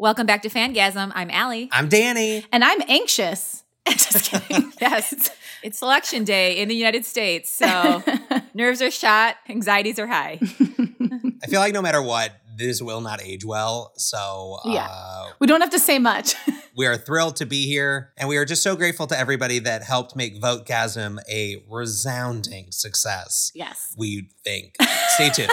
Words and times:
Welcome 0.00 0.24
back 0.24 0.40
to 0.42 0.48
Fangasm. 0.48 1.12
I'm 1.14 1.28
Allie. 1.30 1.68
I'm 1.70 1.90
Danny. 1.90 2.42
And 2.52 2.64
I'm 2.64 2.80
anxious. 2.88 3.64
Just 3.86 4.30
kidding. 4.30 4.72
yes. 4.80 5.30
It's 5.62 5.82
election 5.82 6.24
day 6.24 6.56
in 6.56 6.68
the 6.70 6.74
United 6.74 7.04
States. 7.04 7.50
So 7.50 8.02
nerves 8.54 8.80
are 8.80 8.90
shot, 8.90 9.36
anxieties 9.46 9.98
are 9.98 10.06
high. 10.06 10.38
I 10.40 11.46
feel 11.48 11.60
like 11.60 11.74
no 11.74 11.82
matter 11.82 12.00
what, 12.00 12.32
this 12.56 12.80
will 12.80 13.02
not 13.02 13.22
age 13.22 13.44
well. 13.44 13.92
So 13.96 14.60
Yeah. 14.64 14.88
uh, 14.90 15.32
we 15.38 15.46
don't 15.46 15.60
have 15.60 15.68
to 15.72 15.78
say 15.78 15.98
much. 15.98 16.34
we 16.74 16.86
are 16.86 16.96
thrilled 16.96 17.36
to 17.36 17.44
be 17.44 17.66
here. 17.66 18.14
And 18.16 18.26
we 18.26 18.38
are 18.38 18.46
just 18.46 18.62
so 18.62 18.76
grateful 18.76 19.06
to 19.08 19.18
everybody 19.18 19.58
that 19.58 19.82
helped 19.82 20.16
make 20.16 20.40
Votegasm 20.40 21.18
a 21.30 21.62
resounding 21.68 22.68
success. 22.72 23.52
yes. 23.54 23.94
We 23.98 24.30
think. 24.44 24.76
Stay 25.08 25.28
tuned. 25.28 25.52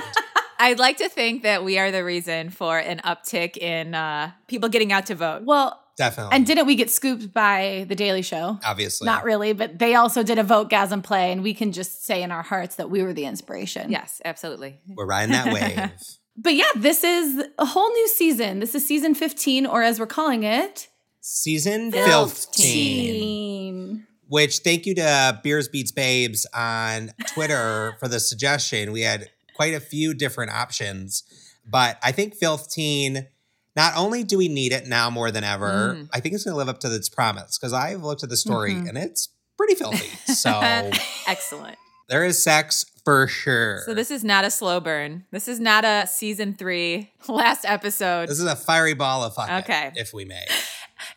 I'd 0.60 0.80
like 0.80 0.98
to 0.98 1.10
think 1.10 1.44
that 1.44 1.64
we 1.64 1.78
are 1.78 1.92
the 1.92 2.04
reason 2.04 2.50
for 2.50 2.78
an 2.78 3.00
uptick 3.06 3.58
in 3.58 3.94
uh, 3.94 4.32
people 4.48 4.70
getting 4.70 4.92
out 4.92 5.06
to 5.08 5.16
vote. 5.16 5.44
Well, 5.44 5.82
Definitely. 5.98 6.36
and 6.36 6.46
didn't 6.46 6.68
we 6.68 6.76
get 6.76 6.90
scooped 6.92 7.34
by 7.34 7.86
The 7.90 7.96
Daily 7.96 8.22
Show? 8.22 8.60
Obviously. 8.64 9.06
Not 9.06 9.24
really, 9.24 9.54
but 9.54 9.80
they 9.80 9.96
also 9.96 10.22
did 10.24 10.38
a 10.38 10.44
vote 10.44 10.70
gasm 10.70 11.04
play, 11.04 11.32
and 11.32 11.42
we 11.44 11.54
can 11.54 11.72
just 11.72 12.06
say 12.06 12.22
in 12.22 12.32
our 12.32 12.44
hearts 12.44 12.76
that 12.76 12.90
we 12.90 13.02
were 13.02 13.14
the 13.14 13.26
inspiration. 13.26 13.92
Yes, 13.92 14.22
absolutely. 14.24 14.80
We're 14.88 15.06
riding 15.08 15.32
that 15.34 15.54
wave. 15.54 15.92
But 16.40 16.54
yeah, 16.54 16.70
this 16.76 17.04
is 17.04 17.44
a 17.58 17.66
whole 17.66 17.90
new 17.90 18.08
season. 18.10 18.60
This 18.60 18.76
is 18.76 18.88
season 18.88 19.16
15, 19.16 19.66
or 19.66 19.82
as 19.82 20.00
we're 20.00 20.06
calling 20.06 20.44
it, 20.44 20.88
Season 21.20 21.92
15. 21.92 22.28
15. 22.30 24.08
Which 24.28 24.60
thank 24.60 24.86
you 24.86 24.94
to 24.96 25.40
Beers 25.44 25.68
Beats 25.68 25.92
Babes 25.92 26.46
on 26.54 27.12
Twitter 27.34 27.96
for 28.00 28.08
the 28.08 28.20
suggestion. 28.20 28.92
We 28.92 29.02
had 29.02 29.30
quite 29.58 29.74
a 29.74 29.80
few 29.82 30.14
different 30.14 30.52
options, 30.52 31.24
but 31.70 31.98
I 32.02 32.12
think 32.14 32.36
15. 32.36 33.28
Not 33.76 33.94
only 33.96 34.24
do 34.24 34.38
we 34.40 34.48
need 34.48 34.72
it 34.72 34.88
now 34.88 35.10
more 35.12 35.30
than 35.30 35.44
ever, 35.44 35.96
Mm. 35.98 36.10
I 36.14 36.20
think 36.20 36.34
it's 36.34 36.44
going 36.46 36.54
to 36.54 36.58
live 36.58 36.70
up 36.70 36.80
to 36.80 36.96
its 36.96 37.10
promise 37.10 37.58
because 37.60 37.74
I've 37.74 38.02
looked 38.02 38.24
at 38.24 38.30
the 38.30 38.38
story 38.38 38.74
Mhm. 38.74 38.90
and 38.90 38.98
it's 38.98 39.30
pretty 39.58 39.76
filthy. 39.76 40.10
So 40.34 40.60
Excellent. 41.28 41.78
there 42.10 42.26
is 42.26 42.42
sex 42.42 42.86
for 43.06 43.28
sure. 43.28 43.84
So 43.86 43.94
this 43.94 44.10
is 44.12 44.24
not 44.24 44.46
a 44.46 44.50
slow 44.52 44.80
burn. 44.80 45.26
This 45.32 45.48
is 45.48 45.60
not 45.60 45.86
a 45.86 46.08
season 46.08 46.56
three 46.56 47.12
last 47.28 47.66
episode. 47.66 48.30
This 48.30 48.40
is 48.40 48.46
a 48.46 48.56
fiery 48.56 48.94
ball 48.96 49.24
of 49.24 49.36
fucking, 49.36 49.56
Okay. 49.58 49.92
if 49.96 50.14
we 50.14 50.26
may. 50.26 50.46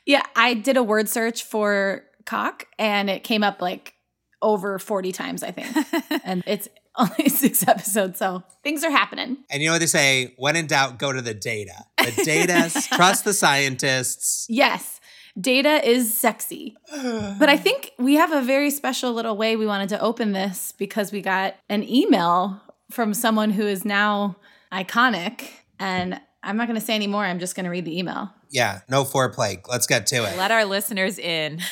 Yeah, 0.05 0.23
I 0.37 0.53
did 0.53 0.77
a 0.77 0.83
word 0.83 1.09
search 1.09 1.43
for 1.43 2.05
cock, 2.27 2.67
and 2.79 3.09
it 3.09 3.25
came 3.25 3.43
up 3.43 3.63
like 3.63 3.95
over 4.43 4.79
40 4.79 5.11
times, 5.11 5.43
I 5.43 5.53
think. 5.53 5.75
and 6.23 6.43
it's 6.47 6.69
only 6.99 7.29
six 7.29 7.67
episodes, 7.67 8.19
so 8.19 8.43
things 8.63 8.85
are 8.85 8.91
happening. 8.91 9.39
And 9.51 9.63
you 9.63 9.69
know 9.69 9.75
what 9.75 9.81
they 9.81 9.87
say? 9.87 10.35
When 10.37 10.57
in 10.57 10.67
doubt, 10.67 10.99
go 10.99 11.13
to 11.13 11.23
the 11.23 11.35
data. 11.35 11.85
The 11.99 12.23
data, 12.25 12.71
trust 12.93 13.25
the 13.25 13.33
scientists. 13.33 14.47
Yes, 14.49 15.01
data 15.41 15.87
is 15.89 16.13
sexy. 16.15 16.77
But 16.91 17.49
I 17.49 17.57
think 17.57 17.93
we 17.99 18.15
have 18.15 18.33
a 18.33 18.43
very 18.43 18.71
special 18.71 19.13
little 19.13 19.37
way 19.37 19.57
we 19.57 19.67
wanted 19.67 19.89
to 19.91 20.01
open 20.01 20.33
this 20.33 20.73
because 20.77 21.13
we 21.13 21.21
got 21.21 21.55
an 21.69 21.89
email 21.89 22.61
from 22.91 23.15
someone 23.15 23.51
who 23.51 23.67
is 23.67 23.85
now 23.85 24.37
iconic. 24.73 25.49
And 25.79 26.21
I'm 26.43 26.57
not 26.57 26.67
going 26.67 26.79
to 26.79 26.85
say 26.85 26.95
any 26.95 27.07
more. 27.07 27.25
I'm 27.25 27.39
just 27.39 27.55
going 27.55 27.65
to 27.65 27.71
read 27.71 27.85
the 27.85 27.97
email. 27.99 28.31
Yeah, 28.51 28.81
no 28.89 29.05
foreplay. 29.05 29.61
Let's 29.69 29.87
get 29.87 30.07
to 30.09 30.17
it. 30.25 30.37
Let 30.37 30.51
our 30.51 30.65
listeners 30.65 31.19
in. 31.19 31.61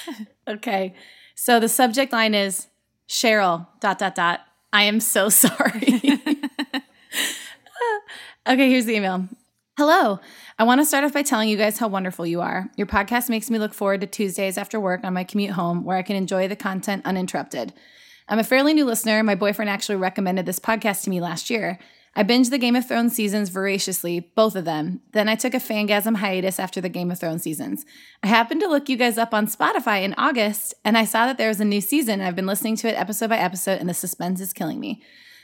Okay. 0.48 0.94
So 1.34 1.60
the 1.60 1.68
subject 1.68 2.10
line 2.10 2.34
is 2.34 2.68
Cheryl, 3.06 3.66
dot, 3.80 3.98
dot, 3.98 4.14
dot. 4.14 4.40
I 4.72 4.84
am 4.84 5.00
so 5.00 5.28
sorry. 5.30 6.00
okay, 8.46 8.70
here's 8.70 8.86
the 8.86 8.94
email. 8.94 9.28
Hello. 9.76 10.18
I 10.58 10.64
want 10.64 10.80
to 10.80 10.84
start 10.84 11.04
off 11.04 11.12
by 11.12 11.22
telling 11.22 11.48
you 11.48 11.56
guys 11.56 11.78
how 11.78 11.86
wonderful 11.86 12.26
you 12.26 12.40
are. 12.40 12.68
Your 12.76 12.88
podcast 12.88 13.30
makes 13.30 13.48
me 13.48 13.58
look 13.58 13.72
forward 13.72 14.00
to 14.00 14.08
Tuesdays 14.08 14.58
after 14.58 14.80
work 14.80 15.04
on 15.04 15.14
my 15.14 15.22
commute 15.22 15.52
home 15.52 15.84
where 15.84 15.96
I 15.96 16.02
can 16.02 16.16
enjoy 16.16 16.48
the 16.48 16.56
content 16.56 17.06
uninterrupted. 17.06 17.72
I'm 18.28 18.40
a 18.40 18.44
fairly 18.44 18.74
new 18.74 18.84
listener. 18.84 19.22
My 19.22 19.36
boyfriend 19.36 19.70
actually 19.70 19.96
recommended 19.96 20.46
this 20.46 20.58
podcast 20.58 21.04
to 21.04 21.10
me 21.10 21.20
last 21.20 21.48
year. 21.48 21.78
I 22.18 22.24
binged 22.24 22.50
the 22.50 22.58
Game 22.58 22.74
of 22.74 22.84
Thrones 22.84 23.14
seasons 23.14 23.48
voraciously, 23.48 24.18
both 24.34 24.56
of 24.56 24.64
them. 24.64 25.02
Then 25.12 25.28
I 25.28 25.36
took 25.36 25.54
a 25.54 25.58
fangasm 25.58 26.16
hiatus 26.16 26.58
after 26.58 26.80
the 26.80 26.88
Game 26.88 27.12
of 27.12 27.20
Thrones 27.20 27.44
seasons. 27.44 27.86
I 28.24 28.26
happened 28.26 28.60
to 28.62 28.66
look 28.66 28.88
you 28.88 28.96
guys 28.96 29.18
up 29.18 29.32
on 29.32 29.46
Spotify 29.46 30.02
in 30.02 30.14
August, 30.18 30.74
and 30.84 30.98
I 30.98 31.04
saw 31.04 31.26
that 31.26 31.38
there 31.38 31.46
was 31.46 31.60
a 31.60 31.64
new 31.64 31.80
season, 31.80 32.20
I've 32.20 32.34
been 32.34 32.44
listening 32.44 32.74
to 32.78 32.88
it 32.88 32.98
episode 32.98 33.30
by 33.30 33.38
episode, 33.38 33.78
and 33.78 33.88
the 33.88 33.94
suspense 33.94 34.40
is 34.40 34.52
killing 34.52 34.80
me. 34.80 35.00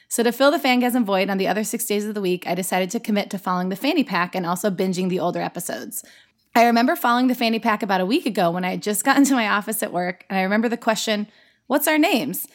So 0.09 0.25
to 0.25 0.33
fill 0.33 0.51
the 0.51 0.59
fangasm 0.59 1.05
void 1.05 1.31
on 1.31 1.39
the 1.39 1.47
other 1.47 1.62
six 1.62 1.85
days 1.85 2.07
of 2.07 2.15
the 2.17 2.21
week, 2.21 2.45
I 2.45 2.57
decided 2.57 2.91
to 2.91 2.99
commit 2.99 3.31
to 3.31 3.39
following 3.39 3.69
the 3.69 3.77
fanny 3.77 4.03
pack 4.03 4.35
and 4.35 4.45
also 4.45 4.69
binging 4.69 5.11
the 5.11 5.21
older 5.21 5.41
episodes. 5.41 6.05
I 6.56 6.65
remember 6.65 6.97
following 6.97 7.29
the 7.29 7.37
fanny 7.37 7.61
pack 7.61 7.85
about 7.85 8.01
a 8.01 8.06
week 8.06 8.27
ago 8.27 8.51
when 8.51 8.65
I 8.65 8.71
had 8.71 8.83
just 8.83 9.05
gotten 9.05 9.25
to 9.27 9.35
my 9.35 9.47
office 9.47 9.81
at 9.85 9.93
work, 9.93 10.25
and 10.29 10.37
I 10.37 10.43
remember 10.43 10.69
the 10.69 10.77
question, 10.77 11.29
What's 11.69 11.87
our 11.87 11.99
names? 11.99 12.49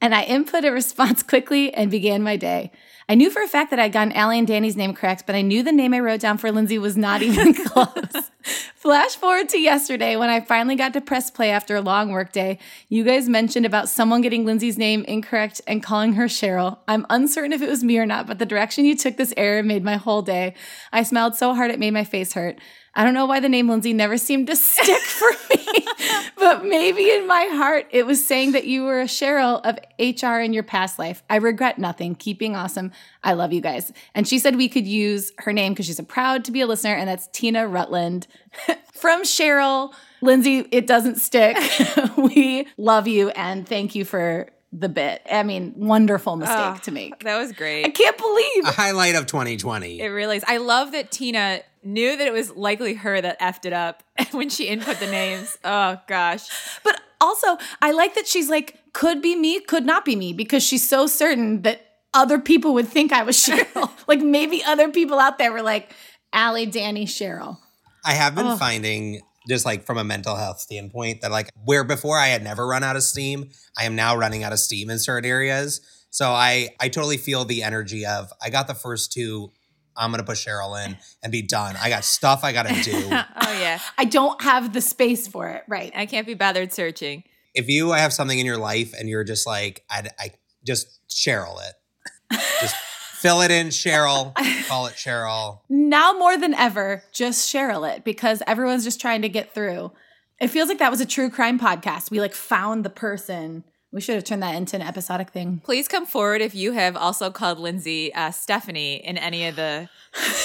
And 0.00 0.14
I 0.14 0.22
input 0.22 0.64
a 0.64 0.72
response 0.72 1.22
quickly 1.32 1.72
and 1.74 1.90
began 1.90 2.22
my 2.22 2.36
day. 2.36 2.70
I 3.08 3.16
knew 3.16 3.28
for 3.28 3.42
a 3.42 3.48
fact 3.48 3.70
that 3.70 3.80
I'd 3.80 3.92
gotten 3.92 4.12
Allie 4.12 4.38
and 4.38 4.46
Danny's 4.46 4.76
name 4.76 4.94
correct, 4.94 5.24
but 5.26 5.34
I 5.34 5.42
knew 5.42 5.64
the 5.64 5.72
name 5.72 5.92
I 5.92 5.98
wrote 5.98 6.20
down 6.20 6.38
for 6.38 6.52
Lindsay 6.52 6.78
was 6.78 6.96
not 6.96 7.22
even 7.22 7.54
close. 7.66 8.30
Flash 8.76 9.16
forward 9.16 9.48
to 9.48 9.58
yesterday 9.58 10.16
when 10.16 10.30
I 10.30 10.40
finally 10.40 10.76
got 10.76 10.92
to 10.92 11.00
press 11.00 11.30
play 11.30 11.50
after 11.50 11.74
a 11.74 11.80
long 11.80 12.12
workday. 12.12 12.58
You 12.88 13.04
guys 13.04 13.28
mentioned 13.28 13.66
about 13.66 13.88
someone 13.88 14.20
getting 14.20 14.46
Lindsay's 14.46 14.78
name 14.78 15.04
incorrect 15.04 15.60
and 15.66 15.82
calling 15.82 16.12
her 16.14 16.26
Cheryl. 16.26 16.78
I'm 16.86 17.04
uncertain 17.10 17.52
if 17.52 17.60
it 17.62 17.68
was 17.68 17.84
me 17.84 17.98
or 17.98 18.06
not, 18.06 18.26
but 18.26 18.38
the 18.38 18.46
direction 18.46 18.84
you 18.84 18.96
took 18.96 19.16
this 19.16 19.34
error 19.36 19.62
made 19.62 19.82
my 19.84 19.96
whole 19.96 20.22
day. 20.22 20.54
I 20.92 21.02
smiled 21.02 21.34
so 21.34 21.52
hard 21.52 21.70
it 21.70 21.80
made 21.80 21.90
my 21.90 22.04
face 22.04 22.32
hurt. 22.34 22.58
I 22.94 23.04
don't 23.04 23.14
know 23.14 23.26
why 23.26 23.38
the 23.40 23.48
name 23.48 23.68
Lindsay 23.68 23.92
never 23.92 24.18
seemed 24.18 24.48
to 24.48 24.56
stick 24.56 25.00
for 25.00 25.30
me, 25.54 25.86
but 26.36 26.64
maybe 26.64 27.10
in 27.10 27.26
my 27.26 27.48
heart 27.52 27.86
it 27.90 28.04
was 28.04 28.26
saying 28.26 28.52
that 28.52 28.66
you 28.66 28.82
were 28.84 29.00
a 29.00 29.04
Cheryl 29.04 29.60
of 29.64 29.78
HR 29.98 30.40
in 30.40 30.52
your 30.52 30.64
past 30.64 30.98
life. 30.98 31.22
I 31.30 31.36
regret 31.36 31.78
nothing. 31.78 32.14
Keep 32.16 32.40
being 32.40 32.56
awesome. 32.56 32.90
I 33.22 33.34
love 33.34 33.52
you 33.52 33.60
guys. 33.60 33.92
And 34.14 34.26
she 34.26 34.38
said 34.40 34.56
we 34.56 34.68
could 34.68 34.86
use 34.88 35.30
her 35.38 35.52
name 35.52 35.72
because 35.72 35.86
she's 35.86 36.00
a 36.00 36.04
proud 36.04 36.44
to 36.46 36.52
be 36.52 36.60
a 36.62 36.66
listener, 36.66 36.94
and 36.94 37.08
that's 37.08 37.28
Tina 37.28 37.68
Rutland 37.68 38.26
from 38.92 39.22
Cheryl. 39.22 39.92
Lindsay, 40.20 40.66
it 40.72 40.86
doesn't 40.86 41.16
stick. 41.16 41.56
we 42.16 42.66
love 42.76 43.06
you 43.08 43.30
and 43.30 43.66
thank 43.66 43.94
you 43.94 44.04
for 44.04 44.48
the 44.72 44.88
bit. 44.88 45.22
I 45.30 45.42
mean, 45.42 45.72
wonderful 45.76 46.36
mistake 46.36 46.56
Oh, 46.58 46.78
to 46.82 46.90
make. 46.92 47.24
That 47.24 47.38
was 47.38 47.52
great. 47.52 47.84
I 47.86 47.90
can't 47.90 48.16
believe. 48.18 48.64
A 48.66 48.70
highlight 48.72 49.14
of 49.16 49.26
2020. 49.26 50.00
It 50.00 50.08
really 50.08 50.36
is. 50.36 50.44
I 50.46 50.58
love 50.58 50.92
that 50.92 51.10
Tina 51.10 51.62
knew 51.82 52.16
that 52.16 52.26
it 52.26 52.32
was 52.32 52.50
likely 52.50 52.94
her 52.94 53.20
that 53.20 53.40
effed 53.40 53.64
it 53.64 53.72
up 53.72 54.02
when 54.32 54.48
she 54.48 54.66
input 54.66 54.98
the 54.98 55.06
names. 55.10 55.56
Oh 55.64 56.00
gosh. 56.06 56.48
But 56.84 57.00
also, 57.20 57.58
I 57.82 57.92
like 57.92 58.14
that 58.14 58.26
she's 58.26 58.48
like, 58.48 58.78
could 58.92 59.20
be 59.20 59.36
me, 59.36 59.60
could 59.60 59.84
not 59.84 60.04
be 60.04 60.16
me, 60.16 60.32
because 60.32 60.62
she's 60.62 60.88
so 60.88 61.06
certain 61.06 61.62
that 61.62 61.86
other 62.14 62.38
people 62.38 62.72
would 62.74 62.88
think 62.88 63.12
I 63.12 63.22
was 63.22 63.36
Cheryl. 63.46 63.90
like 64.08 64.20
maybe 64.20 64.62
other 64.64 64.90
people 64.90 65.18
out 65.18 65.38
there 65.38 65.52
were 65.52 65.62
like, 65.62 65.92
Allie, 66.32 66.66
Danny, 66.66 67.06
Cheryl. 67.06 67.58
I 68.04 68.12
have 68.12 68.34
been 68.34 68.46
Ugh. 68.46 68.58
finding 68.58 69.20
just 69.48 69.64
like 69.64 69.84
from 69.84 69.98
a 69.98 70.04
mental 70.04 70.36
health 70.36 70.60
standpoint 70.60 71.20
that 71.22 71.30
like 71.30 71.50
where 71.64 71.84
before 71.84 72.18
I 72.18 72.28
had 72.28 72.42
never 72.42 72.66
run 72.66 72.82
out 72.84 72.96
of 72.96 73.02
steam, 73.02 73.50
I 73.76 73.84
am 73.84 73.94
now 73.96 74.16
running 74.16 74.42
out 74.42 74.52
of 74.52 74.58
steam 74.58 74.90
in 74.90 74.98
certain 74.98 75.28
areas. 75.28 75.80
So 76.10 76.30
I 76.30 76.70
I 76.80 76.88
totally 76.88 77.16
feel 77.16 77.44
the 77.44 77.62
energy 77.62 78.06
of 78.06 78.32
I 78.42 78.50
got 78.50 78.66
the 78.66 78.74
first 78.74 79.12
two. 79.12 79.52
I'm 80.00 80.10
gonna 80.10 80.24
put 80.24 80.36
Cheryl 80.36 80.84
in 80.84 80.96
and 81.22 81.30
be 81.30 81.42
done. 81.42 81.76
I 81.80 81.88
got 81.90 82.04
stuff 82.04 82.42
I 82.42 82.52
gotta 82.52 82.74
do. 82.82 82.92
oh 83.10 83.58
yeah. 83.60 83.78
I 83.98 84.04
don't 84.06 84.40
have 84.42 84.72
the 84.72 84.80
space 84.80 85.28
for 85.28 85.48
it. 85.48 85.62
Right. 85.68 85.92
I 85.94 86.06
can't 86.06 86.26
be 86.26 86.34
bothered 86.34 86.72
searching. 86.72 87.22
if 87.54 87.68
you 87.68 87.92
have 87.92 88.12
something 88.12 88.38
in 88.38 88.46
your 88.46 88.56
life 88.58 88.94
and 88.98 89.08
you're 89.08 89.24
just 89.24 89.46
like 89.46 89.84
I, 89.90 90.08
I 90.18 90.30
just 90.64 91.00
Cheryl 91.08 91.58
it, 91.68 92.38
just 92.60 92.74
fill 93.14 93.42
it 93.42 93.50
in 93.50 93.68
Cheryl. 93.68 94.34
Call 94.68 94.86
it 94.86 94.94
Cheryl. 94.94 95.60
Now 95.68 96.12
more 96.12 96.38
than 96.38 96.54
ever, 96.54 97.02
just 97.12 97.52
Cheryl 97.52 97.88
it 97.94 98.04
because 98.04 98.42
everyone's 98.46 98.84
just 98.84 99.00
trying 99.00 99.22
to 99.22 99.28
get 99.28 99.52
through. 99.54 99.92
It 100.40 100.48
feels 100.48 100.68
like 100.70 100.78
that 100.78 100.90
was 100.90 101.02
a 101.02 101.06
true 101.06 101.28
crime 101.28 101.58
podcast. 101.58 102.10
We 102.10 102.20
like 102.20 102.34
found 102.34 102.84
the 102.84 102.90
person. 102.90 103.64
We 103.92 104.00
should 104.00 104.14
have 104.14 104.24
turned 104.24 104.42
that 104.44 104.54
into 104.54 104.76
an 104.76 104.82
episodic 104.82 105.30
thing. 105.30 105.60
Please 105.64 105.88
come 105.88 106.06
forward 106.06 106.40
if 106.40 106.54
you 106.54 106.72
have 106.72 106.96
also 106.96 107.30
called 107.30 107.58
Lindsay 107.58 108.14
uh, 108.14 108.30
Stephanie 108.30 108.96
in 108.96 109.18
any 109.18 109.46
of 109.48 109.56
the 109.56 109.88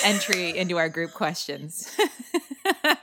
entry 0.03 0.57
into 0.57 0.77
our 0.77 0.89
group 0.89 1.13
questions. 1.13 1.95
I 2.83 2.97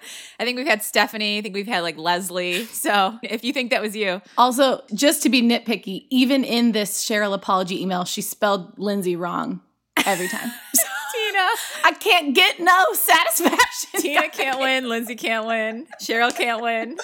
think 0.44 0.56
we've 0.56 0.66
had 0.66 0.82
Stephanie. 0.82 1.38
I 1.38 1.42
think 1.42 1.54
we've 1.54 1.68
had 1.68 1.80
like 1.82 1.96
Leslie. 1.96 2.64
So 2.64 3.18
if 3.22 3.44
you 3.44 3.52
think 3.52 3.70
that 3.70 3.80
was 3.80 3.94
you, 3.94 4.20
Also, 4.36 4.80
just 4.92 5.22
to 5.22 5.28
be 5.28 5.42
nitpicky, 5.42 6.06
even 6.10 6.42
in 6.42 6.72
this 6.72 7.08
Cheryl 7.08 7.34
apology 7.34 7.80
email, 7.80 8.04
she 8.04 8.20
spelled 8.20 8.76
Lindsay 8.78 9.14
wrong 9.14 9.60
every 10.04 10.26
time. 10.26 10.50
Tina. 11.12 11.48
I 11.84 11.92
can't 12.00 12.34
get 12.34 12.58
no 12.58 12.84
satisfaction. 12.94 14.00
Tina 14.00 14.28
can't 14.28 14.58
win. 14.58 14.88
Lindsay 14.88 15.14
can't 15.14 15.46
win. 15.46 15.86
Cheryl 16.00 16.34
can't 16.36 16.60
win. 16.60 16.98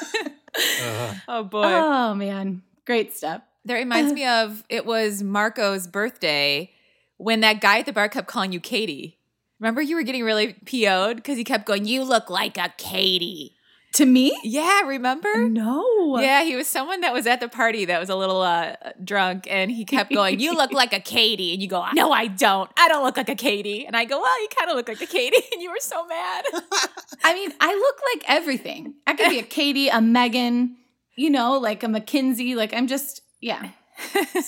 oh 1.28 1.44
boy. 1.44 1.62
Oh 1.64 2.14
man, 2.14 2.62
great 2.88 3.14
stuff. 3.14 3.42
That 3.66 3.74
reminds 3.74 4.14
me 4.14 4.26
of 4.26 4.64
it 4.70 4.86
was 4.86 5.22
Marco's 5.22 5.86
birthday 5.86 6.72
when 7.18 7.40
that 7.40 7.60
guy 7.60 7.80
at 7.80 7.86
the 7.86 7.92
bar 7.92 8.08
kept 8.08 8.26
calling 8.26 8.50
you 8.50 8.60
Katie. 8.60 9.18
Remember 9.60 9.82
you 9.82 9.94
were 9.94 10.02
getting 10.02 10.24
really 10.24 10.54
PO'd 10.64 11.16
because 11.16 11.36
he 11.36 11.44
kept 11.44 11.66
going, 11.66 11.84
You 11.84 12.02
look 12.02 12.30
like 12.30 12.56
a 12.56 12.72
Katie. 12.78 13.54
To 13.94 14.06
me? 14.06 14.38
Yeah, 14.42 14.82
remember? 14.82 15.48
No. 15.48 16.18
Yeah, 16.18 16.44
he 16.44 16.56
was 16.56 16.66
someone 16.66 17.02
that 17.02 17.12
was 17.12 17.26
at 17.26 17.40
the 17.40 17.48
party 17.48 17.84
that 17.84 18.00
was 18.00 18.08
a 18.08 18.16
little 18.16 18.40
uh, 18.40 18.76
drunk, 19.04 19.46
and 19.50 19.70
he 19.70 19.84
kept 19.84 20.12
going, 20.12 20.38
"You 20.38 20.54
look 20.54 20.72
like 20.72 20.92
a 20.92 21.00
Katie," 21.00 21.54
and 21.54 21.62
you 21.62 21.68
go, 21.68 21.84
"No, 21.94 22.12
I 22.12 22.26
don't. 22.26 22.70
I 22.76 22.88
don't 22.88 23.02
look 23.02 23.16
like 23.16 23.30
a 23.30 23.34
Katie." 23.34 23.86
And 23.86 23.96
I 23.96 24.04
go, 24.04 24.20
"Well, 24.20 24.42
you 24.42 24.48
kind 24.56 24.70
of 24.70 24.76
look 24.76 24.88
like 24.88 25.00
a 25.00 25.06
Katie," 25.06 25.42
and 25.52 25.62
you 25.62 25.70
were 25.70 25.80
so 25.80 26.06
mad. 26.06 26.44
I 27.24 27.32
mean, 27.32 27.50
I 27.60 27.74
look 27.74 27.96
like 28.14 28.24
everything. 28.28 28.94
I 29.06 29.14
could 29.14 29.30
be 29.30 29.38
a 29.38 29.42
Katie, 29.58 29.88
a 29.88 30.02
Megan, 30.02 30.76
you 31.18 31.30
know, 31.30 31.58
like 31.58 31.82
a 31.82 31.86
McKinsey. 31.86 32.54
Like 32.54 32.72
I'm 32.72 32.86
just, 32.86 33.22
yeah, 33.40 33.70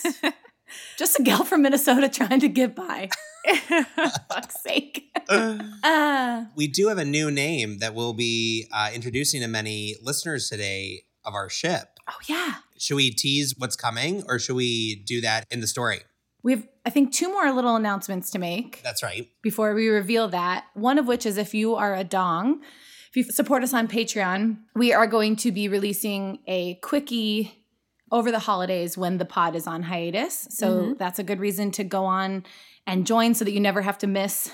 just 0.96 1.18
a 1.18 1.22
gal 1.22 1.44
from 1.44 1.62
Minnesota 1.62 2.08
trying 2.08 2.40
to 2.40 2.48
get 2.48 2.76
by. 2.76 3.10
Fuck's 4.28 4.62
sake. 4.62 5.06
Uh, 5.84 6.46
we 6.56 6.66
do 6.66 6.88
have 6.88 6.98
a 6.98 7.04
new 7.04 7.30
name 7.30 7.78
that 7.78 7.94
we'll 7.94 8.12
be 8.12 8.66
uh, 8.72 8.90
introducing 8.92 9.40
to 9.40 9.46
many 9.46 9.94
listeners 10.02 10.48
today 10.48 11.04
of 11.24 11.34
our 11.34 11.48
ship. 11.48 12.00
oh 12.08 12.16
yeah. 12.28 12.56
Should 12.78 12.96
we 12.96 13.10
tease 13.10 13.54
what's 13.56 13.76
coming 13.76 14.24
or 14.26 14.40
should 14.40 14.56
we 14.56 14.96
do 15.06 15.20
that 15.20 15.46
in 15.48 15.60
the 15.60 15.68
story? 15.68 16.00
We 16.42 16.52
have, 16.52 16.66
I 16.84 16.90
think, 16.90 17.12
two 17.12 17.30
more 17.30 17.52
little 17.52 17.76
announcements 17.76 18.30
to 18.32 18.40
make. 18.40 18.82
That's 18.82 19.04
right. 19.04 19.28
before 19.40 19.72
we 19.72 19.88
reveal 19.88 20.26
that. 20.28 20.64
One 20.74 20.98
of 20.98 21.06
which 21.06 21.24
is 21.24 21.38
if 21.38 21.54
you 21.54 21.76
are 21.76 21.94
a 21.94 22.02
dong, 22.02 22.62
if 23.10 23.16
you 23.16 23.24
support 23.24 23.62
us 23.62 23.74
on 23.74 23.88
Patreon, 23.88 24.58
we 24.74 24.92
are 24.92 25.06
going 25.06 25.36
to 25.36 25.50
be 25.50 25.68
releasing 25.68 26.38
a 26.46 26.74
quickie 26.76 27.52
over 28.12 28.30
the 28.30 28.38
holidays 28.38 28.96
when 28.96 29.18
the 29.18 29.24
pod 29.24 29.54
is 29.54 29.66
on 29.66 29.82
hiatus. 29.82 30.48
So 30.50 30.68
mm-hmm. 30.70 30.92
that's 30.94 31.18
a 31.18 31.24
good 31.24 31.40
reason 31.40 31.70
to 31.72 31.84
go 31.84 32.04
on 32.04 32.44
and 32.86 33.06
join 33.06 33.34
so 33.34 33.44
that 33.44 33.52
you 33.52 33.60
never 33.60 33.82
have 33.82 33.98
to 33.98 34.06
miss 34.06 34.50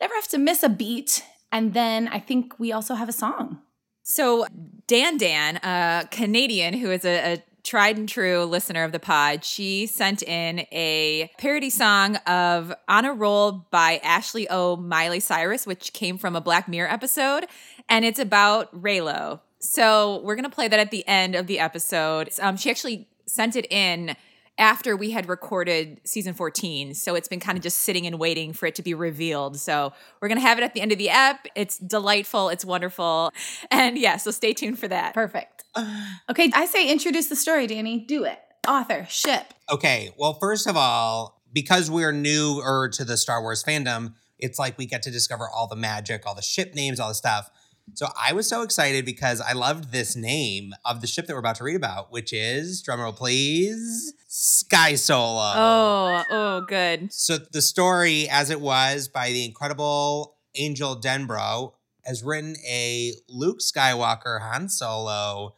never 0.00 0.14
have 0.14 0.28
to 0.28 0.38
miss 0.38 0.62
a 0.62 0.68
beat. 0.68 1.24
And 1.50 1.74
then 1.74 2.08
I 2.08 2.20
think 2.20 2.58
we 2.58 2.72
also 2.72 2.94
have 2.94 3.08
a 3.08 3.12
song. 3.12 3.60
So 4.02 4.46
Dan 4.86 5.18
Dan, 5.18 5.56
a 5.56 6.06
Canadian 6.10 6.74
who 6.74 6.90
is 6.90 7.04
a, 7.04 7.34
a 7.34 7.42
tried 7.68 7.98
and 7.98 8.08
true 8.08 8.44
listener 8.44 8.82
of 8.82 8.92
the 8.92 8.98
pod, 8.98 9.44
she 9.44 9.86
sent 9.86 10.22
in 10.22 10.60
a 10.72 11.30
parody 11.36 11.68
song 11.68 12.16
of 12.26 12.72
On 12.88 13.04
a 13.04 13.12
Roll 13.12 13.66
by 13.70 14.00
Ashley 14.02 14.48
O. 14.48 14.76
Miley 14.76 15.20
Cyrus, 15.20 15.66
which 15.66 15.92
came 15.92 16.16
from 16.16 16.34
a 16.34 16.40
Black 16.40 16.66
Mirror 16.66 16.88
episode, 16.90 17.44
and 17.86 18.06
it's 18.06 18.18
about 18.18 18.74
Reylo. 18.74 19.40
So 19.58 20.22
we're 20.24 20.34
gonna 20.34 20.48
play 20.48 20.66
that 20.66 20.80
at 20.80 20.90
the 20.90 21.06
end 21.06 21.34
of 21.34 21.46
the 21.46 21.58
episode. 21.58 22.30
Um, 22.40 22.56
she 22.56 22.70
actually 22.70 23.06
sent 23.26 23.54
it 23.54 23.70
in 23.70 24.16
after 24.56 24.96
we 24.96 25.10
had 25.10 25.28
recorded 25.28 26.00
season 26.04 26.32
14. 26.32 26.94
So 26.94 27.14
it's 27.14 27.28
been 27.28 27.38
kind 27.38 27.58
of 27.58 27.62
just 27.62 27.78
sitting 27.78 28.06
and 28.06 28.18
waiting 28.18 28.54
for 28.54 28.64
it 28.64 28.74
to 28.76 28.82
be 28.82 28.94
revealed. 28.94 29.58
So 29.58 29.92
we're 30.20 30.28
going 30.28 30.40
to 30.40 30.46
have 30.46 30.58
it 30.58 30.64
at 30.64 30.74
the 30.74 30.80
end 30.80 30.90
of 30.90 30.98
the 30.98 31.10
app. 31.10 31.46
It's 31.54 31.78
delightful. 31.78 32.48
It's 32.48 32.64
wonderful. 32.64 33.32
And 33.70 33.96
yeah, 33.96 34.16
so 34.16 34.32
stay 34.32 34.54
tuned 34.54 34.80
for 34.80 34.88
that. 34.88 35.14
Perfect. 35.14 35.57
Okay, 36.30 36.50
I 36.54 36.66
say 36.66 36.90
introduce 36.90 37.28
the 37.28 37.36
story, 37.36 37.66
Danny. 37.66 38.04
Do 38.04 38.24
it. 38.24 38.38
Author, 38.68 39.06
ship. 39.08 39.54
Okay. 39.70 40.12
Well, 40.18 40.34
first 40.34 40.66
of 40.66 40.76
all, 40.76 41.40
because 41.54 41.90
we're 41.90 42.12
newer 42.12 42.90
to 42.90 43.04
the 43.04 43.16
Star 43.16 43.40
Wars 43.40 43.64
fandom, 43.64 44.12
it's 44.38 44.58
like 44.58 44.76
we 44.76 44.84
get 44.84 45.02
to 45.04 45.10
discover 45.10 45.48
all 45.48 45.66
the 45.66 45.76
magic, 45.76 46.26
all 46.26 46.34
the 46.34 46.42
ship 46.42 46.74
names, 46.74 47.00
all 47.00 47.08
the 47.08 47.14
stuff. 47.14 47.50
So 47.94 48.08
I 48.20 48.34
was 48.34 48.46
so 48.46 48.62
excited 48.62 49.04
because 49.04 49.40
I 49.40 49.52
loved 49.52 49.90
this 49.90 50.14
name 50.14 50.74
of 50.84 51.00
the 51.00 51.06
ship 51.06 51.26
that 51.26 51.32
we're 51.32 51.40
about 51.40 51.56
to 51.56 51.64
read 51.64 51.76
about, 51.76 52.12
which 52.12 52.32
is, 52.32 52.82
drumroll 52.82 53.16
please, 53.16 54.12
Sky 54.28 54.94
Solo. 54.94 55.52
Oh, 55.54 56.24
oh, 56.30 56.60
good. 56.62 57.12
So 57.12 57.38
the 57.38 57.62
story, 57.62 58.28
as 58.28 58.50
it 58.50 58.60
was 58.60 59.08
by 59.08 59.30
the 59.30 59.44
incredible 59.44 60.36
Angel 60.54 61.00
Denbro, 61.00 61.72
has 62.04 62.22
written 62.22 62.56
a 62.66 63.14
Luke 63.28 63.60
Skywalker 63.60 64.40
Han 64.40 64.68
Solo 64.68 65.54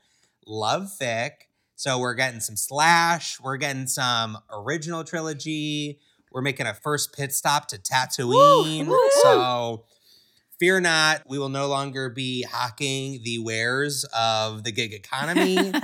love 0.50 0.90
fic. 1.00 1.30
So 1.76 1.98
we're 1.98 2.14
getting 2.14 2.40
some 2.40 2.56
slash, 2.56 3.40
we're 3.40 3.56
getting 3.56 3.86
some 3.86 4.36
original 4.52 5.04
trilogy. 5.04 5.98
We're 6.30 6.42
making 6.42 6.66
a 6.66 6.74
first 6.74 7.14
pit 7.14 7.32
stop 7.32 7.68
to 7.68 7.78
Tatooine. 7.78 8.86
Woo, 8.86 8.92
woo. 8.92 9.10
So 9.22 9.84
fear 10.58 10.80
not, 10.80 11.22
we 11.26 11.38
will 11.38 11.48
no 11.48 11.68
longer 11.68 12.10
be 12.10 12.42
hawking 12.42 13.20
the 13.24 13.38
wares 13.38 14.04
of 14.14 14.62
the 14.62 14.72
gig 14.72 14.92
economy 14.92 15.72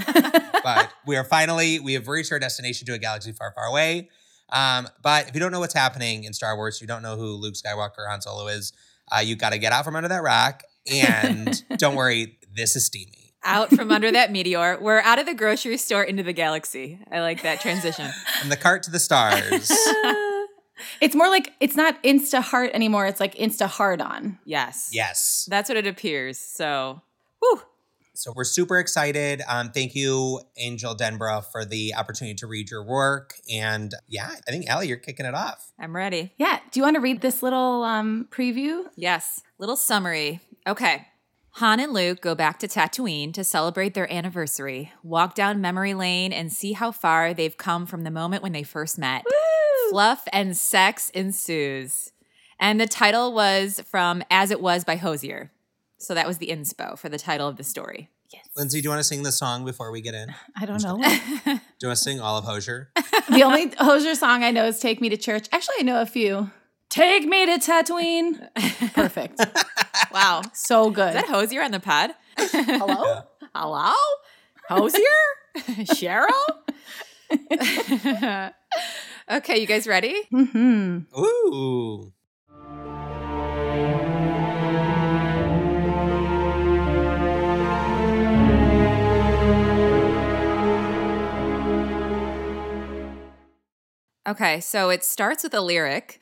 but 0.67 0.93
we 1.07 1.17
are 1.17 1.23
finally 1.23 1.79
we 1.79 1.93
have 1.93 2.09
reached 2.09 2.33
our 2.33 2.41
destination 2.41 2.87
to 2.87 2.93
a 2.93 2.99
galaxy 2.99 3.31
far 3.31 3.53
far 3.53 3.67
away 3.67 4.09
um, 4.51 4.89
but 5.01 5.29
if 5.29 5.35
you 5.35 5.41
don't 5.41 5.53
know 5.53 5.61
what's 5.61 5.75
happening 5.75 6.25
in 6.25 6.33
star 6.33 6.57
wars 6.57 6.81
you 6.81 6.89
don't 6.89 7.03
know 7.03 7.17
who 7.17 7.37
luke 7.37 7.55
skywalker 7.55 7.99
or 7.99 8.09
han 8.09 8.21
solo 8.21 8.49
is 8.49 8.73
uh, 9.13 9.21
you 9.21 9.37
got 9.37 9.51
to 9.51 9.59
get 9.59 9.73
out 9.73 9.85
from 9.85 9.95
under 9.95 10.09
that 10.09 10.25
rock 10.25 10.65
and 10.91 11.63
don't 11.79 11.95
worry 11.95 12.37
this 12.53 12.75
is 12.75 12.85
steamy 12.85 13.26
Out 13.47 13.71
from 13.71 13.91
under 13.91 14.11
that 14.11 14.31
meteor. 14.33 14.79
We're 14.81 15.01
out 15.01 15.19
of 15.19 15.27
the 15.27 15.35
grocery 15.35 15.77
store 15.77 16.03
into 16.03 16.23
the 16.23 16.33
galaxy. 16.33 16.99
I 17.11 17.21
like 17.21 17.43
that 17.43 17.61
transition. 17.61 18.11
from 18.41 18.51
the 18.51 18.57
cart 18.57 18.83
to 18.85 18.91
the 18.91 18.99
stars 18.99 19.71
It's 21.01 21.15
more 21.15 21.29
like 21.29 21.53
it's 21.59 21.75
not 21.75 22.03
Insta 22.03 22.43
Heart 22.43 22.73
anymore. 22.75 23.07
It's 23.07 23.21
like 23.21 23.35
Insta 23.37 23.67
Hard 23.67 24.03
on. 24.03 24.39
Yes. 24.45 24.91
yes 24.93 25.47
That's 25.49 25.71
what 25.71 25.79
it 25.79 25.87
appears. 25.87 26.39
So, 26.39 27.01
whew. 27.41 27.63
so 28.13 28.33
we're 28.37 28.45
super 28.45 28.79
excited 28.79 29.43
um, 29.49 29.71
thank 29.71 29.95
you 29.95 30.41
angel 30.59 30.95
denborough 30.95 31.45
for 31.53 31.65
the 31.65 31.95
opportunity 31.95 32.35
to 32.35 32.47
read 32.47 32.71
your 32.71 32.83
work 32.83 33.35
and 33.53 33.93
yeah 34.09 34.31
i 34.49 34.51
think 34.51 34.67
Allie, 34.69 34.89
you're 34.89 34.97
kicking 34.97 35.27
it 35.27 35.35
off 35.35 35.71
I'm 35.79 35.95
ready. 35.95 36.33
Yeah. 36.39 36.59
Do 36.71 36.81
you 36.81 36.85
want 36.85 36.95
to 36.95 37.01
read 37.01 37.21
this 37.21 37.43
little 37.43 37.83
um, 37.83 38.29
preview? 38.31 38.85
Yes. 38.97 39.43
Little 39.59 39.77
summary. 39.77 40.41
Okay. 40.67 41.07
Han 41.57 41.81
and 41.81 41.95
Luke 41.95 42.21
go 42.21 42.35
back 42.35 42.59
to 42.59 42.69
Tatooine 42.69 43.33
to 43.33 43.43
celebrate 43.43 43.95
their 43.95 44.13
anniversary, 44.13 44.93
walk 45.03 45.35
down 45.35 45.59
memory 45.59 45.95
lane, 45.95 46.31
and 46.31 46.53
see 46.53 46.75
how 46.75 46.93
far 46.93 47.33
they've 47.33 47.57
come 47.57 47.87
from 47.87 48.03
the 48.03 48.11
moment 48.11 48.43
when 48.43 48.53
they 48.53 48.63
first 48.63 48.99
met. 48.99 49.25
Fluff 49.89 50.29
and 50.35 50.55
sex 50.55 51.09
ensues. 51.15 52.13
And 52.61 52.79
the 52.79 52.87
title 52.87 53.33
was 53.33 53.81
from 53.87 54.23
As 54.31 54.51
It 54.51 54.61
Was 54.61 54.85
by 54.85 54.97
Hozier. 54.97 55.51
So 55.97 56.13
that 56.13 56.27
was 56.27 56.37
the 56.37 56.49
inspo 56.49 56.99
for 56.99 57.09
the 57.09 57.19
title 57.19 57.49
of 57.49 57.57
the 57.57 57.65
story. 57.65 58.11
Yes. 58.35 58.49
lindsay 58.55 58.81
do 58.81 58.85
you 58.85 58.91
want 58.91 58.99
to 58.99 59.05
sing 59.05 59.23
the 59.23 59.33
song 59.33 59.65
before 59.65 59.93
we 59.93 60.01
get 60.01 60.13
in 60.13 60.35
I 60.61 60.67
don't 60.67 60.83
know. 60.83 60.97
Do 60.97 61.53
you 61.81 61.89
want 61.89 61.97
to 61.97 61.97
sing 61.97 62.21
all 62.21 62.37
of 62.37 62.45
hozier 62.45 62.91
the 63.31 63.43
only 63.45 63.73
Hozier 63.79 64.15
song 64.15 64.43
I 64.43 64.51
know 64.51 64.67
is 64.67 64.79
Take 64.79 65.01
Me 65.01 65.09
to 65.09 65.17
Church. 65.17 65.49
Actually, 65.53 65.77
I 65.81 65.83
know 65.85 66.03
a 66.03 66.07
few. 66.07 66.51
Take 66.97 67.27
me 67.27 67.45
to 67.45 67.59
Tatooine. 67.59 68.49
Perfect. 68.95 69.41
Wow. 70.13 70.43
So 70.55 70.91
good. 70.91 71.09
Is 71.09 71.15
that 71.15 71.27
Hozier 71.27 71.63
on 71.63 71.71
the 71.71 71.81
pod? 71.81 72.11
Hello? 72.39 73.23
Hello? 73.55 73.93
Hozier? 74.69 75.03
Cheryl? 75.85 76.33
okay, 79.31 79.59
you 79.59 79.67
guys 79.67 79.87
ready? 79.87 80.15
hmm 80.31 81.01
ooh 81.19 82.13
Okay, 94.27 94.61
so 94.61 94.89
it 94.91 95.05
starts 95.05 95.43
with 95.43 95.53
a 95.55 95.61
lyric 95.61 96.21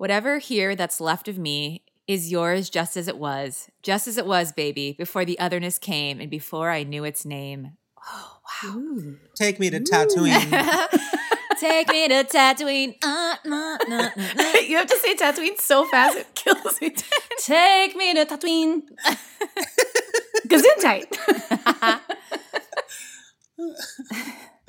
Whatever 0.00 0.38
here 0.38 0.74
that's 0.74 0.98
left 0.98 1.28
of 1.28 1.36
me 1.36 1.82
is 2.08 2.32
yours 2.32 2.70
just 2.70 2.96
as 2.96 3.06
it 3.06 3.18
was, 3.18 3.68
just 3.82 4.08
as 4.08 4.16
it 4.16 4.24
was, 4.24 4.50
baby, 4.50 4.94
before 4.96 5.26
the 5.26 5.38
otherness 5.38 5.78
came 5.78 6.22
and 6.22 6.30
before 6.30 6.70
I 6.70 6.84
knew 6.84 7.04
its 7.04 7.26
name. 7.26 7.72
Oh, 8.10 8.38
wow. 8.64 9.02
take 9.34 9.60
me 9.60 9.68
to 9.68 9.78
Tatooine. 9.78 10.88
Take 11.60 11.88
me 11.88 12.08
to 12.08 12.24
Tatooine. 12.24 12.94
Uh, 13.02 13.36
nah, 13.44 13.76
nah, 13.88 14.08
nah, 14.16 14.32
nah. 14.34 14.52
you 14.66 14.78
have 14.78 14.86
to 14.86 14.96
say 14.96 15.14
Tatooine 15.14 15.60
so 15.60 15.84
fast 15.84 16.16
it 16.16 16.34
kills 16.34 16.80
me. 16.80 16.94
Take 17.38 17.94
me 17.94 18.14
to 18.14 18.24
Tatooine. 18.24 18.80
Gesundheit. 20.48 21.14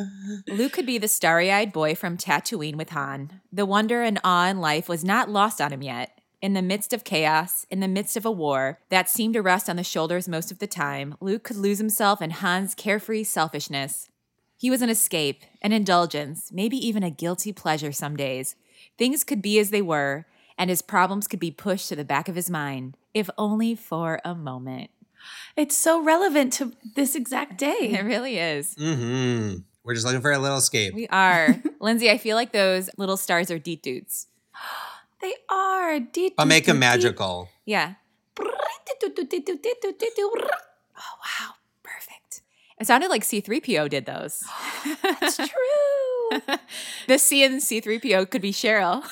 Luke 0.48 0.74
could 0.74 0.86
be 0.86 0.98
the 0.98 1.08
starry 1.08 1.52
eyed 1.52 1.74
boy 1.74 1.96
from 1.96 2.18
Tatooine 2.18 2.76
with 2.76 2.90
Han. 2.90 3.42
The 3.52 3.66
wonder 3.66 4.02
and 4.02 4.20
awe 4.24 4.48
in 4.48 4.60
life 4.60 4.88
was 4.88 5.04
not 5.04 5.30
lost 5.30 5.60
on 5.62 5.72
him 5.72 5.82
yet. 5.82 6.18
In 6.42 6.54
the 6.54 6.62
midst 6.64 6.92
of 6.92 7.04
chaos, 7.04 7.68
in 7.70 7.82
the 7.82 7.88
midst 7.88 8.18
of 8.18 8.26
a 8.26 8.32
war 8.32 8.80
that 8.90 9.10
seemed 9.10 9.36
to 9.36 9.42
rest 9.42 9.70
on 9.70 9.76
the 9.76 9.84
shoulders 9.84 10.28
most 10.28 10.52
of 10.52 10.58
the 10.58 10.68
time, 10.68 11.16
Luke 11.22 11.44
could 11.44 11.58
lose 11.58 11.78
himself 11.78 12.22
in 12.22 12.32
Han's 12.32 12.74
carefree 12.74 13.24
selfishness. 13.26 14.10
He 14.58 14.72
was 14.72 14.82
an 14.82 14.90
escape, 14.90 15.44
an 15.62 15.72
indulgence, 15.72 16.52
maybe 16.52 16.78
even 16.78 17.04
a 17.04 17.12
guilty 17.12 17.54
pleasure 17.54 17.92
some 17.92 18.16
days. 18.16 18.56
Things 18.98 19.24
could 19.24 19.42
be 19.42 19.60
as 19.60 19.70
they 19.70 19.82
were, 19.82 20.26
and 20.58 20.70
his 20.70 20.82
problems 20.82 21.28
could 21.28 21.40
be 21.40 21.52
pushed 21.52 21.90
to 21.90 21.96
the 21.96 22.06
back 22.06 22.28
of 22.28 22.36
his 22.36 22.50
mind, 22.50 22.98
if 23.14 23.30
only 23.38 23.76
for 23.76 24.20
a 24.26 24.36
moment. 24.36 24.90
it's 25.56 25.78
so 25.78 26.02
relevant 26.02 26.54
to 26.54 26.74
this 26.96 27.16
exact 27.16 27.58
day. 27.58 27.96
It 27.98 28.04
really 28.04 28.38
is. 28.38 28.76
Mm-hmm. 28.76 29.60
We're 29.84 29.96
just 29.96 30.06
looking 30.06 30.22
for 30.22 30.32
a 30.32 30.40
little 30.40 30.58
escape. 30.58 30.94
We 30.94 31.08
are. 31.08 31.62
Lindsay, 31.80 32.10
I 32.10 32.18
feel 32.18 32.36
like 32.36 32.52
those 32.52 32.90
little 32.98 33.18
stars 33.18 33.50
are 33.52 33.60
deet 33.60 33.82
dudes. 33.82 34.28
They 35.22 35.36
are. 35.52 36.00
D, 36.00 36.34
but 36.36 36.48
make 36.48 36.66
them 36.66 36.80
magical. 36.80 37.48
Yeah. 37.64 37.94
Oh, 40.98 41.18
wow. 41.20 41.54
Perfect. 41.84 42.42
It 42.80 42.88
sounded 42.88 43.12
like 43.12 43.22
C3PO 43.22 43.88
did 43.88 44.08
those. 44.08 44.44
That's 45.04 45.38
true. 45.38 46.40
the 47.08 47.20
C 47.20 47.44
in 47.44 47.58
C3PO 47.58 48.32
could 48.32 48.42
be 48.42 48.52
Cheryl. 48.52 49.04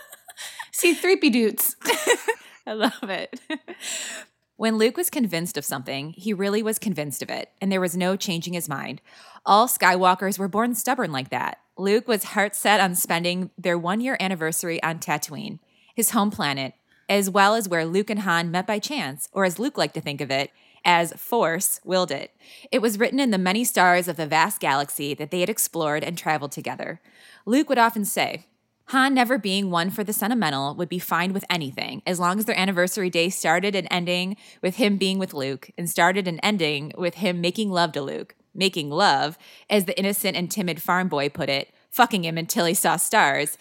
See, 0.72 0.94
three 0.94 1.14
dudes. 1.16 1.76
I 2.66 2.72
love 2.72 2.92
it. 3.04 3.40
When 4.58 4.78
Luke 4.78 4.96
was 4.96 5.10
convinced 5.10 5.58
of 5.58 5.66
something, 5.66 6.14
he 6.16 6.32
really 6.32 6.62
was 6.62 6.78
convinced 6.78 7.22
of 7.22 7.28
it, 7.28 7.50
and 7.60 7.70
there 7.70 7.80
was 7.80 7.94
no 7.94 8.16
changing 8.16 8.54
his 8.54 8.70
mind. 8.70 9.02
All 9.44 9.68
Skywalkers 9.68 10.38
were 10.38 10.48
born 10.48 10.74
stubborn 10.74 11.12
like 11.12 11.28
that. 11.28 11.58
Luke 11.76 12.08
was 12.08 12.24
heart 12.24 12.56
set 12.56 12.80
on 12.80 12.94
spending 12.94 13.50
their 13.58 13.76
one 13.76 14.00
year 14.00 14.16
anniversary 14.18 14.82
on 14.82 14.98
Tatooine, 14.98 15.58
his 15.94 16.12
home 16.12 16.30
planet, 16.30 16.72
as 17.06 17.28
well 17.28 17.54
as 17.54 17.68
where 17.68 17.84
Luke 17.84 18.08
and 18.08 18.20
Han 18.20 18.50
met 18.50 18.66
by 18.66 18.78
chance, 18.78 19.28
or 19.30 19.44
as 19.44 19.58
Luke 19.58 19.76
liked 19.76 19.92
to 19.92 20.00
think 20.00 20.22
of 20.22 20.30
it, 20.30 20.50
as 20.86 21.12
Force 21.12 21.78
willed 21.84 22.10
it. 22.10 22.30
It 22.72 22.80
was 22.80 22.98
written 22.98 23.20
in 23.20 23.32
the 23.32 23.38
many 23.38 23.62
stars 23.62 24.08
of 24.08 24.16
the 24.16 24.26
vast 24.26 24.58
galaxy 24.58 25.12
that 25.12 25.30
they 25.30 25.40
had 25.40 25.50
explored 25.50 26.02
and 26.02 26.16
traveled 26.16 26.52
together. 26.52 27.02
Luke 27.44 27.68
would 27.68 27.76
often 27.76 28.06
say, 28.06 28.46
Han 28.90 29.14
never 29.14 29.36
being 29.36 29.70
one 29.70 29.90
for 29.90 30.04
the 30.04 30.12
sentimental 30.12 30.74
would 30.76 30.88
be 30.88 31.00
fine 31.00 31.32
with 31.32 31.44
anything, 31.50 32.02
as 32.06 32.20
long 32.20 32.38
as 32.38 32.44
their 32.44 32.58
anniversary 32.58 33.10
day 33.10 33.28
started 33.30 33.74
and 33.74 33.88
ending 33.90 34.36
with 34.62 34.76
him 34.76 34.96
being 34.96 35.18
with 35.18 35.34
Luke, 35.34 35.70
and 35.76 35.90
started 35.90 36.28
and 36.28 36.38
ending 36.42 36.92
with 36.96 37.16
him 37.16 37.40
making 37.40 37.70
love 37.70 37.92
to 37.92 38.02
Luke. 38.02 38.36
Making 38.54 38.90
love, 38.90 39.36
as 39.68 39.84
the 39.84 39.98
innocent 39.98 40.36
and 40.36 40.50
timid 40.50 40.80
farm 40.80 41.08
boy 41.08 41.28
put 41.28 41.48
it, 41.48 41.72
fucking 41.90 42.24
him 42.24 42.38
until 42.38 42.64
he 42.64 42.74
saw 42.74 42.96
stars. 42.96 43.58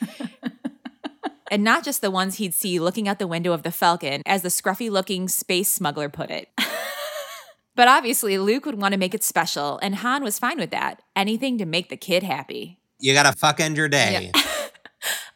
and 1.52 1.64
not 1.64 1.84
just 1.84 2.02
the 2.02 2.12
ones 2.12 2.36
he'd 2.36 2.54
see 2.54 2.80
looking 2.80 3.08
out 3.08 3.18
the 3.18 3.28
window 3.28 3.52
of 3.52 3.64
the 3.64 3.72
Falcon, 3.72 4.22
as 4.28 4.44
the 4.44 4.50
scruffy 4.50 4.92
looking 4.92 5.28
space 5.28 5.72
smuggler 5.72 6.08
put 6.08 6.30
it. 6.30 6.50
but 7.76 7.88
obviously, 7.88 8.38
Luke 8.38 8.66
would 8.66 8.80
want 8.80 8.94
to 8.94 9.00
make 9.00 9.16
it 9.16 9.24
special, 9.24 9.80
and 9.82 9.96
Han 9.96 10.24
was 10.24 10.38
fine 10.38 10.60
with 10.60 10.70
that. 10.70 11.02
Anything 11.16 11.58
to 11.58 11.66
make 11.66 11.90
the 11.90 11.98
kid 11.98 12.22
happy. 12.22 12.80
You 13.00 13.14
gotta 13.14 13.34
fuck 13.34 13.60
end 13.60 13.76
your 13.76 13.90
day. 13.90 14.32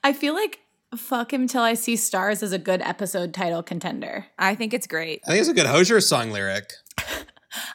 I 0.10 0.14
feel 0.14 0.34
like 0.34 0.62
Fuck 0.96 1.32
Him 1.32 1.48
Till 1.48 1.62
I 1.62 1.76
See 1.76 1.96
Stars 1.96 2.42
is 2.42 2.52
a 2.52 2.58
good 2.58 2.82
episode 2.82 3.32
title 3.32 3.62
contender. 3.62 4.26
I 4.40 4.56
think 4.56 4.74
it's 4.74 4.88
great. 4.88 5.22
I 5.28 5.34
think 5.34 5.42
it's 5.42 5.50
a 5.50 5.54
good 5.54 5.68
Hozier 5.68 6.02
song 6.02 6.32
lyric. 6.32 6.74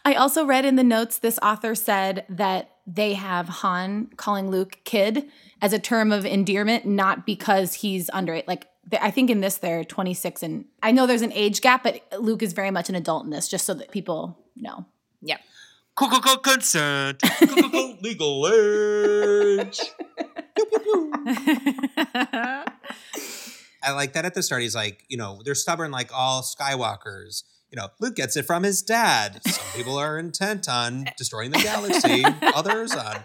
I 0.05 0.15
also 0.15 0.45
read 0.45 0.65
in 0.65 0.75
the 0.75 0.83
notes 0.83 1.19
this 1.19 1.39
author 1.45 1.77
said 1.77 2.25
that 2.29 2.71
they 2.89 3.15
have 3.15 3.49
Han 3.49 4.11
calling 4.17 4.51
Luke 4.51 4.81
kid 4.83 5.31
as 5.63 5.73
a 5.73 5.79
term 5.79 6.11
of 6.11 6.27
endearment, 6.27 6.87
not 6.87 7.25
because 7.25 7.75
he's 7.75 8.11
under 8.13 8.35
it. 8.35 8.49
Like, 8.49 8.67
I 9.01 9.13
think 9.13 9.31
in 9.31 9.41
this, 9.41 9.59
they're 9.59 9.85
26, 9.85 10.43
and 10.43 10.65
I 10.83 10.91
know 10.91 11.07
there's 11.07 11.23
an 11.23 11.33
age 11.35 11.61
gap, 11.61 11.85
but 11.85 12.03
Luke 12.19 12.43
is 12.43 12.53
very 12.53 12.73
much 12.73 12.89
an 12.89 12.97
adult 12.97 13.25
in 13.25 13.31
this, 13.31 13.47
just 13.47 13.65
so 13.65 13.75
that 13.75 13.93
people 13.93 14.37
know. 14.57 14.87
Yep. 15.23 15.39
Consent. 15.97 17.23
Legal 18.03 18.47
age. 18.49 19.81
I 23.83 23.93
like 23.93 24.15
that 24.15 24.25
at 24.25 24.35
the 24.35 24.43
start. 24.43 24.63
He's 24.63 24.75
like, 24.75 25.05
you 25.09 25.17
know, 25.17 25.41
they're 25.45 25.55
stubborn 25.55 25.91
like 25.91 26.11
all 26.13 26.43
Skywalkers. 26.43 27.43
You 27.71 27.77
know, 27.77 27.89
Luke 28.01 28.17
gets 28.17 28.37
it 28.37 28.45
from 28.45 28.63
his 28.63 28.83
dad. 28.83 29.41
Some 29.47 29.67
people 29.75 29.97
are 29.99 30.19
intent 30.19 30.69
on 30.69 31.07
destroying 31.17 31.51
the 31.51 31.59
galaxy, 31.59 32.25
others 32.55 32.95
on 32.95 33.17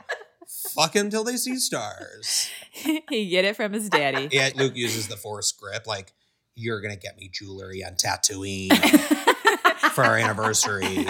fucking 0.69 1.09
till 1.11 1.23
they 1.23 1.37
see 1.37 1.57
stars. 1.57 2.49
he 2.71 3.29
get 3.29 3.45
it 3.45 3.55
from 3.55 3.73
his 3.73 3.89
daddy. 3.89 4.27
Yeah, 4.31 4.49
Luke 4.55 4.75
uses 4.75 5.07
the 5.07 5.17
Force 5.17 5.51
grip, 5.51 5.85
like, 5.85 6.13
you're 6.55 6.81
gonna 6.81 6.97
get 6.97 7.15
me 7.17 7.29
jewelry 7.31 7.83
on 7.85 7.93
Tatooine 7.93 8.73
for 9.93 10.03
our 10.03 10.17
anniversary. 10.17 11.07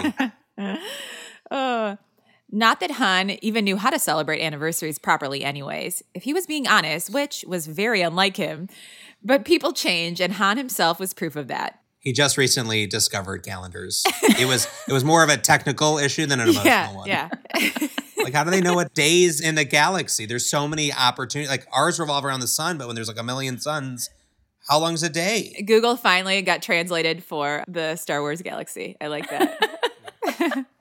Uh, 1.50 1.96
not 2.50 2.80
that 2.80 2.92
Han 2.92 3.30
even 3.42 3.64
knew 3.64 3.76
how 3.76 3.90
to 3.90 3.98
celebrate 3.98 4.42
anniversaries 4.42 4.98
properly, 4.98 5.44
anyways. 5.44 6.02
If 6.14 6.24
he 6.24 6.32
was 6.32 6.46
being 6.46 6.66
honest, 6.66 7.10
which 7.10 7.44
was 7.46 7.66
very 7.66 8.02
unlike 8.02 8.36
him, 8.36 8.68
but 9.22 9.44
people 9.44 9.72
change, 9.72 10.20
and 10.20 10.34
Han 10.34 10.56
himself 10.56 10.98
was 10.98 11.14
proof 11.14 11.36
of 11.36 11.48
that. 11.48 11.80
He 12.00 12.12
just 12.12 12.38
recently 12.38 12.86
discovered 12.86 13.44
calendars. 13.44 14.02
It 14.38 14.48
was 14.48 14.66
it 14.88 14.92
was 14.92 15.04
more 15.04 15.22
of 15.22 15.28
a 15.28 15.36
technical 15.36 15.98
issue 15.98 16.24
than 16.26 16.40
an 16.40 16.48
emotional 16.50 16.66
yeah, 16.66 16.94
one. 16.94 17.08
yeah. 17.08 17.88
Like, 18.22 18.34
how 18.34 18.44
do 18.44 18.50
they 18.50 18.60
know 18.60 18.74
what 18.74 18.92
days 18.92 19.40
in 19.40 19.54
the 19.54 19.64
galaxy? 19.64 20.26
There's 20.26 20.44
so 20.44 20.68
many 20.68 20.92
opportunities. 20.92 21.48
Like 21.48 21.66
ours 21.72 21.98
revolve 21.98 22.22
around 22.22 22.40
the 22.40 22.48
sun, 22.48 22.76
but 22.76 22.86
when 22.86 22.94
there's 22.94 23.08
like 23.08 23.18
a 23.18 23.22
million 23.22 23.58
suns, 23.58 24.10
how 24.68 24.78
long's 24.78 25.02
a 25.02 25.08
day? 25.08 25.64
Google 25.66 25.96
finally 25.96 26.42
got 26.42 26.60
translated 26.60 27.24
for 27.24 27.64
the 27.66 27.96
Star 27.96 28.20
Wars 28.20 28.42
galaxy. 28.42 28.96
I 29.00 29.06
like 29.06 29.30
that. 29.30 30.66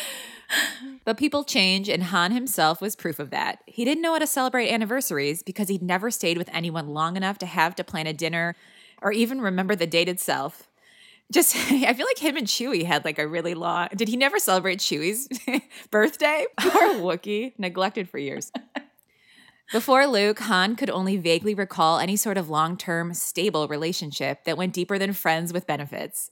but 1.04 1.16
people 1.16 1.44
change, 1.44 1.88
and 1.88 2.04
Han 2.04 2.32
himself 2.32 2.80
was 2.80 2.96
proof 2.96 3.18
of 3.18 3.30
that. 3.30 3.60
He 3.66 3.84
didn't 3.84 4.02
know 4.02 4.12
how 4.12 4.18
to 4.18 4.26
celebrate 4.26 4.70
anniversaries 4.70 5.42
because 5.42 5.68
he'd 5.68 5.82
never 5.82 6.10
stayed 6.10 6.38
with 6.38 6.50
anyone 6.52 6.88
long 6.88 7.16
enough 7.16 7.38
to 7.38 7.46
have 7.46 7.74
to 7.76 7.84
plan 7.84 8.06
a 8.06 8.12
dinner 8.12 8.54
or 9.00 9.12
even 9.12 9.40
remember 9.40 9.74
the 9.74 9.86
date 9.86 10.08
itself. 10.08 10.68
Just, 11.32 11.56
I 11.70 11.94
feel 11.94 12.06
like 12.06 12.18
him 12.18 12.36
and 12.36 12.46
Chewie 12.46 12.84
had 12.84 13.04
like 13.04 13.18
a 13.18 13.26
really 13.26 13.54
long. 13.54 13.88
Did 13.94 14.08
he 14.08 14.16
never 14.16 14.38
celebrate 14.38 14.78
Chewie's 14.78 15.28
birthday? 15.90 16.46
Poor 16.58 16.94
Wookie, 16.94 17.52
neglected 17.58 18.08
for 18.08 18.18
years. 18.18 18.52
Before 19.72 20.06
Luke, 20.06 20.38
Han 20.40 20.76
could 20.76 20.90
only 20.90 21.16
vaguely 21.16 21.54
recall 21.54 21.98
any 21.98 22.14
sort 22.14 22.36
of 22.36 22.50
long 22.50 22.76
term, 22.76 23.14
stable 23.14 23.68
relationship 23.68 24.44
that 24.44 24.58
went 24.58 24.74
deeper 24.74 24.98
than 24.98 25.14
friends 25.14 25.50
with 25.50 25.66
benefits, 25.66 26.30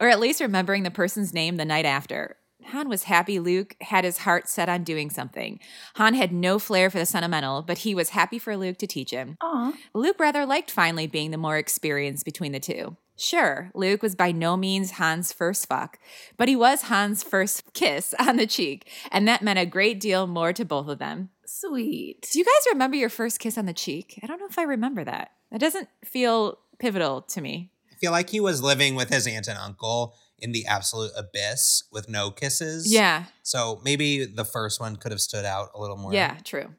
or 0.00 0.08
at 0.08 0.18
least 0.18 0.40
remembering 0.40 0.82
the 0.82 0.90
person's 0.90 1.34
name 1.34 1.56
the 1.56 1.66
night 1.66 1.84
after. 1.84 2.36
Han 2.66 2.88
was 2.88 3.04
happy 3.04 3.38
Luke 3.38 3.76
had 3.80 4.04
his 4.04 4.18
heart 4.18 4.48
set 4.48 4.68
on 4.68 4.84
doing 4.84 5.10
something. 5.10 5.60
Han 5.96 6.14
had 6.14 6.32
no 6.32 6.58
flair 6.58 6.90
for 6.90 6.98
the 6.98 7.06
sentimental, 7.06 7.62
but 7.62 7.78
he 7.78 7.94
was 7.94 8.10
happy 8.10 8.38
for 8.38 8.56
Luke 8.56 8.78
to 8.78 8.86
teach 8.86 9.10
him. 9.10 9.36
Aw. 9.40 9.72
Luke 9.94 10.18
rather 10.18 10.46
liked 10.46 10.70
finally 10.70 11.06
being 11.06 11.30
the 11.30 11.38
more 11.38 11.56
experienced 11.56 12.24
between 12.24 12.52
the 12.52 12.60
two. 12.60 12.96
Sure, 13.16 13.70
Luke 13.74 14.02
was 14.02 14.16
by 14.16 14.32
no 14.32 14.56
means 14.56 14.92
Han's 14.92 15.32
first 15.32 15.68
fuck, 15.68 15.98
but 16.36 16.48
he 16.48 16.56
was 16.56 16.82
Han's 16.82 17.22
first 17.22 17.72
kiss 17.72 18.12
on 18.18 18.36
the 18.36 18.46
cheek, 18.46 18.90
and 19.12 19.28
that 19.28 19.42
meant 19.42 19.58
a 19.58 19.66
great 19.66 20.00
deal 20.00 20.26
more 20.26 20.52
to 20.52 20.64
both 20.64 20.88
of 20.88 20.98
them. 20.98 21.30
Sweet. 21.46 22.28
Do 22.32 22.38
you 22.38 22.44
guys 22.44 22.72
remember 22.72 22.96
your 22.96 23.08
first 23.08 23.38
kiss 23.38 23.56
on 23.56 23.66
the 23.66 23.72
cheek? 23.72 24.18
I 24.22 24.26
don't 24.26 24.40
know 24.40 24.48
if 24.48 24.58
I 24.58 24.64
remember 24.64 25.04
that. 25.04 25.30
That 25.52 25.60
doesn't 25.60 25.88
feel 26.04 26.58
pivotal 26.78 27.22
to 27.22 27.40
me. 27.40 27.70
I 27.92 27.96
feel 27.96 28.10
like 28.10 28.30
he 28.30 28.40
was 28.40 28.62
living 28.62 28.96
with 28.96 29.10
his 29.10 29.26
aunt 29.26 29.46
and 29.46 29.58
uncle 29.58 30.14
in 30.44 30.52
the 30.52 30.66
absolute 30.66 31.10
abyss 31.16 31.84
with 31.90 32.08
no 32.08 32.30
kisses. 32.30 32.92
Yeah, 32.92 33.24
So 33.42 33.80
maybe 33.82 34.24
the 34.26 34.44
first 34.44 34.78
one 34.78 34.96
could 34.96 35.10
have 35.10 35.20
stood 35.20 35.44
out 35.44 35.70
a 35.74 35.80
little 35.80 35.96
more. 35.96 36.12
yeah, 36.12 36.36
true. 36.44 36.74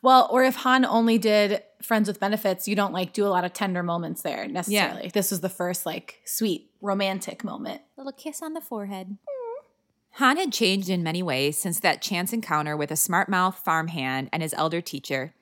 Well, 0.00 0.28
or 0.30 0.42
if 0.44 0.56
Han 0.56 0.84
only 0.84 1.18
did 1.18 1.62
Friends 1.82 2.08
with 2.08 2.18
Benefits, 2.20 2.66
you 2.66 2.74
don't 2.74 2.92
like 2.92 3.12
do 3.12 3.26
a 3.26 3.28
lot 3.28 3.44
of 3.44 3.52
tender 3.52 3.82
moments 3.82 4.22
there 4.22 4.48
necessarily. 4.48 5.10
This 5.12 5.30
was 5.30 5.40
the 5.40 5.48
first 5.48 5.84
like 5.86 6.20
sweet 6.24 6.70
romantic 6.80 7.44
moment. 7.44 7.82
Little 7.96 8.12
kiss 8.12 8.42
on 8.42 8.54
the 8.54 8.60
forehead. 8.60 9.08
Mm. 9.10 9.64
Han 10.12 10.36
had 10.36 10.52
changed 10.52 10.88
in 10.88 11.02
many 11.02 11.22
ways 11.22 11.58
since 11.58 11.80
that 11.80 12.02
chance 12.02 12.32
encounter 12.32 12.76
with 12.76 12.90
a 12.90 12.96
smart 12.96 13.28
mouth 13.28 13.56
farmhand 13.64 14.28
and 14.32 14.42
his 14.42 14.54
elder 14.54 14.80
teacher. 14.80 15.34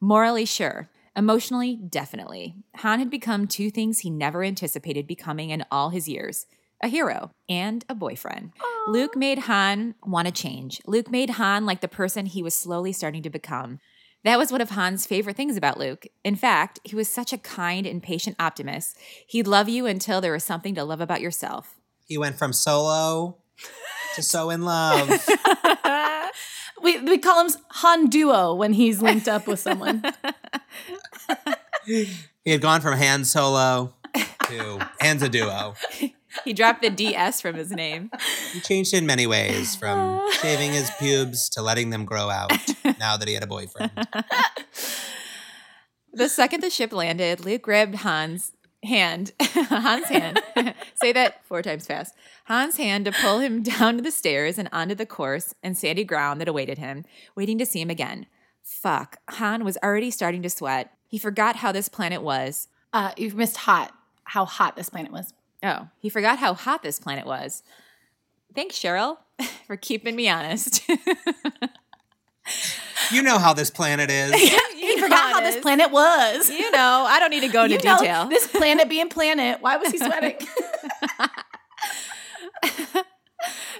Morally, 0.00 0.44
sure. 0.44 0.88
Emotionally, 1.16 1.76
definitely. 1.76 2.56
Han 2.76 2.98
had 2.98 3.10
become 3.10 3.46
two 3.46 3.70
things 3.70 4.00
he 4.00 4.10
never 4.10 4.42
anticipated 4.42 5.06
becoming 5.06 5.50
in 5.50 5.64
all 5.70 5.90
his 5.90 6.08
years 6.08 6.46
a 6.84 6.88
hero 6.88 7.30
and 7.48 7.84
a 7.88 7.94
boyfriend. 7.94 8.52
Luke 8.86 9.16
made 9.16 9.40
Han 9.40 9.94
want 10.04 10.26
to 10.26 10.32
change. 10.32 10.80
Luke 10.86 11.10
made 11.10 11.30
Han 11.30 11.66
like 11.66 11.80
the 11.80 11.88
person 11.88 12.26
he 12.26 12.42
was 12.42 12.54
slowly 12.54 12.92
starting 12.92 13.22
to 13.22 13.30
become. 13.30 13.80
That 14.22 14.38
was 14.38 14.52
one 14.52 14.60
of 14.60 14.70
Han's 14.70 15.06
favorite 15.06 15.36
things 15.36 15.56
about 15.56 15.78
Luke. 15.78 16.06
In 16.22 16.36
fact, 16.36 16.78
he 16.84 16.94
was 16.94 17.08
such 17.08 17.32
a 17.32 17.38
kind 17.38 17.86
and 17.86 18.02
patient 18.02 18.36
optimist. 18.38 18.96
He'd 19.26 19.46
love 19.46 19.68
you 19.68 19.86
until 19.86 20.20
there 20.20 20.32
was 20.32 20.44
something 20.44 20.74
to 20.76 20.84
love 20.84 21.00
about 21.00 21.20
yourself. 21.20 21.74
He 22.06 22.16
went 22.16 22.36
from 22.38 22.52
solo 22.52 23.38
to 24.14 24.22
so 24.22 24.50
in 24.50 24.62
love. 24.62 25.10
We, 26.82 26.98
we 27.00 27.18
call 27.18 27.46
him 27.46 27.54
Han 27.70 28.08
Duo 28.08 28.54
when 28.54 28.74
he's 28.74 29.00
linked 29.00 29.26
up 29.26 29.46
with 29.46 29.58
someone. 29.58 30.04
he 31.86 32.50
had 32.50 32.60
gone 32.60 32.82
from 32.82 32.98
Han 32.98 33.24
Solo 33.24 33.94
to 34.48 34.90
Han's 35.00 35.22
a 35.22 35.30
duo. 35.30 35.74
he 36.44 36.52
dropped 36.52 36.82
the 36.82 36.90
DS 36.90 37.40
from 37.40 37.56
his 37.56 37.70
name. 37.70 38.10
He 38.52 38.60
changed 38.60 38.94
in 38.94 39.06
many 39.06 39.26
ways, 39.26 39.76
from 39.76 40.20
shaving 40.40 40.72
his 40.72 40.90
pubes 40.98 41.48
to 41.50 41.62
letting 41.62 41.90
them 41.90 42.04
grow 42.04 42.30
out 42.30 42.52
now 42.98 43.16
that 43.16 43.28
he 43.28 43.34
had 43.34 43.42
a 43.42 43.46
boyfriend. 43.46 43.90
The 46.16 46.28
second 46.28 46.62
the 46.62 46.70
ship 46.70 46.92
landed, 46.92 47.44
Luke 47.44 47.62
grabbed 47.62 47.96
Hans' 47.96 48.52
hand, 48.84 49.32
Hans' 49.40 50.06
hand, 50.06 50.40
say 50.94 51.12
that 51.12 51.44
four 51.44 51.60
times 51.60 51.88
fast, 51.88 52.14
Hans' 52.44 52.76
hand 52.76 53.06
to 53.06 53.12
pull 53.12 53.40
him 53.40 53.64
down 53.64 53.96
to 53.96 54.02
the 54.02 54.12
stairs 54.12 54.56
and 54.56 54.68
onto 54.70 54.94
the 54.94 55.06
course 55.06 55.56
and 55.60 55.76
sandy 55.76 56.04
ground 56.04 56.40
that 56.40 56.46
awaited 56.46 56.78
him, 56.78 57.04
waiting 57.34 57.58
to 57.58 57.66
see 57.66 57.80
him 57.80 57.90
again. 57.90 58.26
Fuck, 58.62 59.16
Han 59.30 59.64
was 59.64 59.76
already 59.82 60.12
starting 60.12 60.42
to 60.42 60.50
sweat. 60.50 60.92
He 61.08 61.18
forgot 61.18 61.56
how 61.56 61.72
this 61.72 61.88
planet 61.88 62.22
was. 62.22 62.68
Uh, 62.92 63.10
you've 63.16 63.34
missed 63.34 63.56
hot, 63.56 63.92
how 64.22 64.44
hot 64.44 64.76
this 64.76 64.90
planet 64.90 65.10
was. 65.10 65.34
Oh, 65.64 65.88
he 65.98 66.08
forgot 66.10 66.38
how 66.38 66.54
hot 66.54 66.82
this 66.82 67.00
planet 67.00 67.26
was. 67.26 67.62
Thanks, 68.54 68.78
Cheryl, 68.78 69.16
for 69.66 69.76
keeping 69.76 70.14
me 70.14 70.28
honest. 70.28 70.82
You 73.10 73.22
know 73.22 73.38
how 73.38 73.54
this 73.54 73.70
planet 73.70 74.10
is. 74.10 74.32
He 74.84 75.00
forgot 75.00 75.32
how 75.32 75.40
this 75.40 75.60
planet 75.62 75.90
was. 75.90 76.50
You 76.50 76.70
know, 76.70 77.06
I 77.08 77.18
don't 77.18 77.30
need 77.30 77.40
to 77.40 77.48
go 77.48 77.64
into 77.64 77.76
You 77.76 77.82
know, 77.84 77.98
detail. 77.98 78.28
This 78.28 78.46
planet 78.46 78.86
being 78.88 79.08
planet. 79.08 79.62
Why 79.62 79.78
was 79.78 79.90
he 79.90 79.98
sweating? 79.98 80.36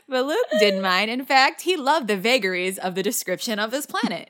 But 0.09 0.27
Luke 0.27 0.47
didn't 0.59 0.83
mind. 0.83 1.11
In 1.11 1.25
fact, 1.25 1.63
he 1.63 1.77
loved 1.77 2.09
the 2.09 2.17
vagaries 2.17 2.79
of 2.79 2.95
the 2.95 3.03
description 3.03 3.59
of 3.59 3.71
this 3.71 3.87
planet. 3.87 4.29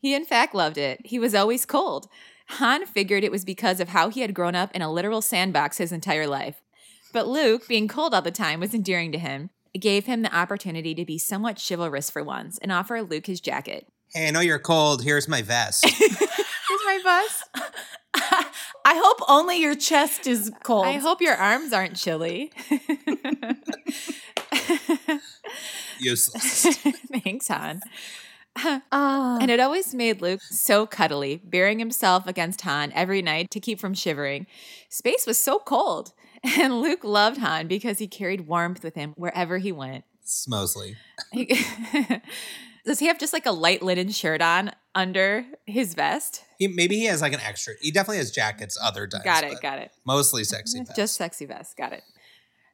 he, 0.00 0.14
in 0.14 0.24
fact, 0.24 0.54
loved 0.54 0.78
it. 0.78 1.00
He 1.04 1.18
was 1.18 1.34
always 1.34 1.64
cold. 1.66 2.08
Han 2.46 2.86
figured 2.86 3.24
it 3.24 3.32
was 3.32 3.44
because 3.44 3.80
of 3.80 3.88
how 3.88 4.08
he 4.10 4.20
had 4.20 4.34
grown 4.34 4.54
up 4.54 4.70
in 4.74 4.82
a 4.82 4.92
literal 4.92 5.22
sandbox 5.22 5.78
his 5.78 5.92
entire 5.92 6.26
life. 6.26 6.62
But 7.12 7.28
Luke, 7.28 7.68
being 7.68 7.88
cold 7.88 8.14
all 8.14 8.22
the 8.22 8.30
time, 8.30 8.60
was 8.60 8.74
endearing 8.74 9.12
to 9.12 9.18
him. 9.18 9.50
It 9.72 9.78
gave 9.78 10.06
him 10.06 10.22
the 10.22 10.34
opportunity 10.34 10.94
to 10.94 11.04
be 11.04 11.18
somewhat 11.18 11.60
chivalrous 11.66 12.10
for 12.10 12.22
once 12.22 12.58
and 12.58 12.70
offer 12.70 13.02
Luke 13.02 13.26
his 13.26 13.40
jacket. 13.40 13.86
Hey, 14.12 14.28
I 14.28 14.30
know 14.30 14.40
you're 14.40 14.58
cold. 14.58 15.02
Here's 15.02 15.26
my 15.26 15.42
vest. 15.42 15.84
Here's 15.98 16.20
my 16.84 17.00
vest. 17.02 17.48
I 18.84 19.00
hope 19.02 19.18
only 19.28 19.60
your 19.60 19.74
chest 19.74 20.26
is 20.26 20.52
cold. 20.62 20.86
I 20.86 20.98
hope 20.98 21.20
your 21.20 21.34
arms 21.34 21.72
aren't 21.72 21.96
chilly. 21.96 22.52
Useless. 25.98 26.76
Thanks, 27.12 27.48
Han. 27.48 27.80
Ah. 28.92 29.38
And 29.40 29.50
it 29.50 29.58
always 29.60 29.94
made 29.94 30.22
Luke 30.22 30.40
so 30.40 30.86
cuddly, 30.86 31.40
bearing 31.44 31.78
himself 31.78 32.26
against 32.26 32.60
Han 32.62 32.92
every 32.92 33.20
night 33.20 33.50
to 33.50 33.60
keep 33.60 33.80
from 33.80 33.94
shivering. 33.94 34.46
Space 34.88 35.26
was 35.26 35.38
so 35.38 35.58
cold. 35.58 36.12
And 36.58 36.82
Luke 36.82 37.02
loved 37.04 37.38
Han 37.38 37.68
because 37.68 37.98
he 37.98 38.06
carried 38.06 38.42
warmth 38.42 38.84
with 38.84 38.94
him 38.94 39.14
wherever 39.16 39.56
he 39.56 39.72
went. 39.72 40.04
Mostly. 40.46 40.96
Does 42.84 42.98
he 42.98 43.06
have 43.06 43.18
just 43.18 43.32
like 43.32 43.46
a 43.46 43.50
light 43.50 43.82
linen 43.82 44.10
shirt 44.10 44.42
on 44.42 44.70
under 44.94 45.46
his 45.64 45.94
vest? 45.94 46.44
He 46.58 46.68
maybe 46.68 46.96
he 46.96 47.06
has 47.06 47.22
like 47.22 47.32
an 47.32 47.40
extra. 47.40 47.72
He 47.80 47.90
definitely 47.90 48.18
has 48.18 48.30
jackets 48.30 48.76
other 48.80 49.06
times. 49.06 49.24
Got 49.24 49.44
it, 49.44 49.60
got 49.62 49.78
it. 49.78 49.90
Mostly 50.06 50.44
sexy. 50.44 50.80
vest. 50.80 50.94
Just 50.94 51.16
sexy 51.16 51.46
vest. 51.46 51.78
Got 51.78 51.94
it. 51.94 52.02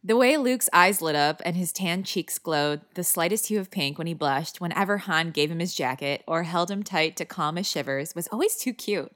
The 0.02 0.16
way 0.16 0.38
Luke's 0.38 0.70
eyes 0.72 1.02
lit 1.02 1.14
up 1.14 1.42
and 1.44 1.56
his 1.56 1.74
tan 1.74 2.04
cheeks 2.04 2.38
glowed 2.38 2.80
the 2.94 3.04
slightest 3.04 3.48
hue 3.48 3.60
of 3.60 3.70
pink 3.70 3.98
when 3.98 4.06
he 4.06 4.14
blushed 4.14 4.58
whenever 4.58 4.96
Han 4.96 5.30
gave 5.30 5.50
him 5.50 5.58
his 5.58 5.74
jacket 5.74 6.24
or 6.26 6.44
held 6.44 6.70
him 6.70 6.82
tight 6.82 7.16
to 7.16 7.26
calm 7.26 7.56
his 7.56 7.68
shivers 7.68 8.14
was 8.14 8.26
always 8.28 8.56
too 8.56 8.72
cute. 8.72 9.12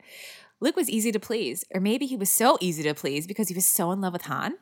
Luke 0.61 0.77
was 0.77 0.90
easy 0.90 1.11
to 1.11 1.18
please, 1.18 1.64
or 1.75 1.81
maybe 1.81 2.05
he 2.05 2.18
was 2.18 2.31
so 2.31 2.59
easy 2.61 2.83
to 2.83 2.92
please 2.92 3.27
because 3.27 3.49
he 3.49 3.55
was 3.55 3.64
so 3.64 3.92
in 3.92 4.03
love 4.03 4.12
with 4.12 4.23
Han. 4.23 4.59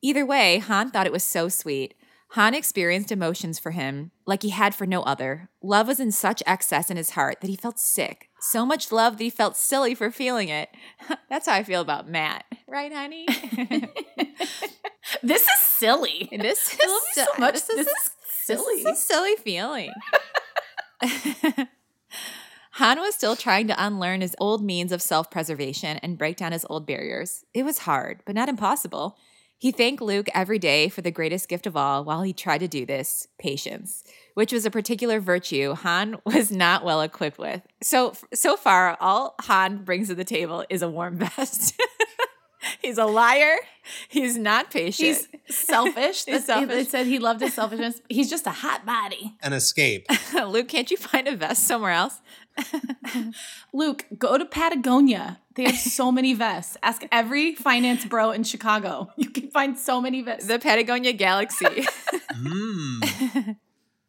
Either 0.00 0.24
way, 0.24 0.58
Han 0.58 0.90
thought 0.90 1.06
it 1.06 1.12
was 1.12 1.24
so 1.24 1.50
sweet. 1.50 1.92
Han 2.36 2.52
experienced 2.52 3.10
emotions 3.10 3.58
for 3.58 3.70
him 3.70 4.10
like 4.26 4.42
he 4.42 4.50
had 4.50 4.74
for 4.74 4.84
no 4.86 5.00
other. 5.04 5.48
Love 5.62 5.86
was 5.86 5.98
in 5.98 6.12
such 6.12 6.42
excess 6.46 6.90
in 6.90 6.98
his 6.98 7.12
heart 7.12 7.40
that 7.40 7.48
he 7.48 7.56
felt 7.56 7.78
sick. 7.78 8.28
So 8.40 8.66
much 8.66 8.92
love 8.92 9.16
that 9.16 9.24
he 9.24 9.30
felt 9.30 9.56
silly 9.56 9.94
for 9.94 10.10
feeling 10.10 10.50
it. 10.50 10.68
That's 11.30 11.46
how 11.48 11.54
I 11.54 11.62
feel 11.62 11.80
about 11.80 12.10
Matt. 12.10 12.44
Right, 12.68 12.92
honey? 12.92 13.24
this 15.22 15.44
is 15.44 15.60
silly. 15.60 16.28
this 16.30 16.74
is 16.74 17.02
so 17.14 17.24
much. 17.38 17.54
This 17.54 17.64
This 17.68 17.86
is, 17.86 17.86
is 17.86 18.10
silly. 18.28 18.82
This 18.82 18.98
is 18.98 18.98
a 18.98 19.00
silly 19.00 19.36
feeling. 19.36 19.92
Han 22.72 23.00
was 23.00 23.14
still 23.14 23.36
trying 23.36 23.66
to 23.68 23.82
unlearn 23.82 24.20
his 24.20 24.36
old 24.38 24.62
means 24.62 24.92
of 24.92 25.00
self 25.00 25.30
preservation 25.30 25.96
and 26.02 26.18
break 26.18 26.36
down 26.36 26.52
his 26.52 26.66
old 26.68 26.86
barriers. 26.86 27.46
It 27.54 27.62
was 27.62 27.78
hard, 27.78 28.20
but 28.26 28.34
not 28.34 28.50
impossible. 28.50 29.16
He 29.58 29.72
thanked 29.72 30.02
Luke 30.02 30.28
every 30.34 30.58
day 30.58 30.88
for 30.90 31.00
the 31.00 31.10
greatest 31.10 31.48
gift 31.48 31.66
of 31.66 31.76
all 31.76 32.04
while 32.04 32.22
he 32.22 32.32
tried 32.34 32.58
to 32.58 32.68
do 32.68 32.84
this 32.84 33.26
patience, 33.38 34.04
which 34.34 34.52
was 34.52 34.66
a 34.66 34.70
particular 34.70 35.18
virtue 35.18 35.74
Han 35.74 36.16
was 36.26 36.50
not 36.50 36.84
well 36.84 37.00
equipped 37.00 37.38
with. 37.38 37.62
So, 37.82 38.14
so 38.34 38.56
far, 38.56 38.96
all 39.00 39.34
Han 39.42 39.84
brings 39.84 40.08
to 40.08 40.14
the 40.14 40.24
table 40.24 40.64
is 40.68 40.82
a 40.82 40.88
warm 40.90 41.16
vest. 41.18 41.74
He's 42.82 42.98
a 42.98 43.04
liar. 43.06 43.56
He's 44.08 44.36
not 44.36 44.70
patient. 44.72 45.28
He's 45.46 45.56
selfish. 45.56 46.24
He's 46.26 46.46
That's- 46.46 46.46
They 46.46 46.66
selfish. 46.66 46.88
said 46.88 47.06
he 47.06 47.18
loved 47.20 47.40
his 47.40 47.54
selfishness. 47.54 48.02
He's 48.08 48.28
just 48.28 48.46
a 48.46 48.50
hot 48.50 48.84
body. 48.84 49.34
An 49.40 49.52
escape. 49.52 50.06
Luke, 50.34 50.66
can't 50.68 50.90
you 50.90 50.96
find 50.96 51.28
a 51.28 51.36
vest 51.36 51.64
somewhere 51.66 51.92
else? 51.92 52.20
Luke, 53.72 54.06
go 54.18 54.38
to 54.38 54.44
Patagonia. 54.44 55.40
They 55.54 55.64
have 55.64 55.76
so 55.76 56.12
many 56.18 56.34
vests. 56.34 56.76
Ask 56.82 57.04
every 57.10 57.54
finance 57.54 58.04
bro 58.04 58.30
in 58.30 58.44
Chicago. 58.44 59.10
You 59.16 59.30
can 59.30 59.50
find 59.50 59.78
so 59.78 60.00
many 60.00 60.22
vests. 60.22 60.46
The 60.46 60.58
Patagonia 60.58 61.12
Galaxy. 61.12 61.86
Mm. 62.32 63.56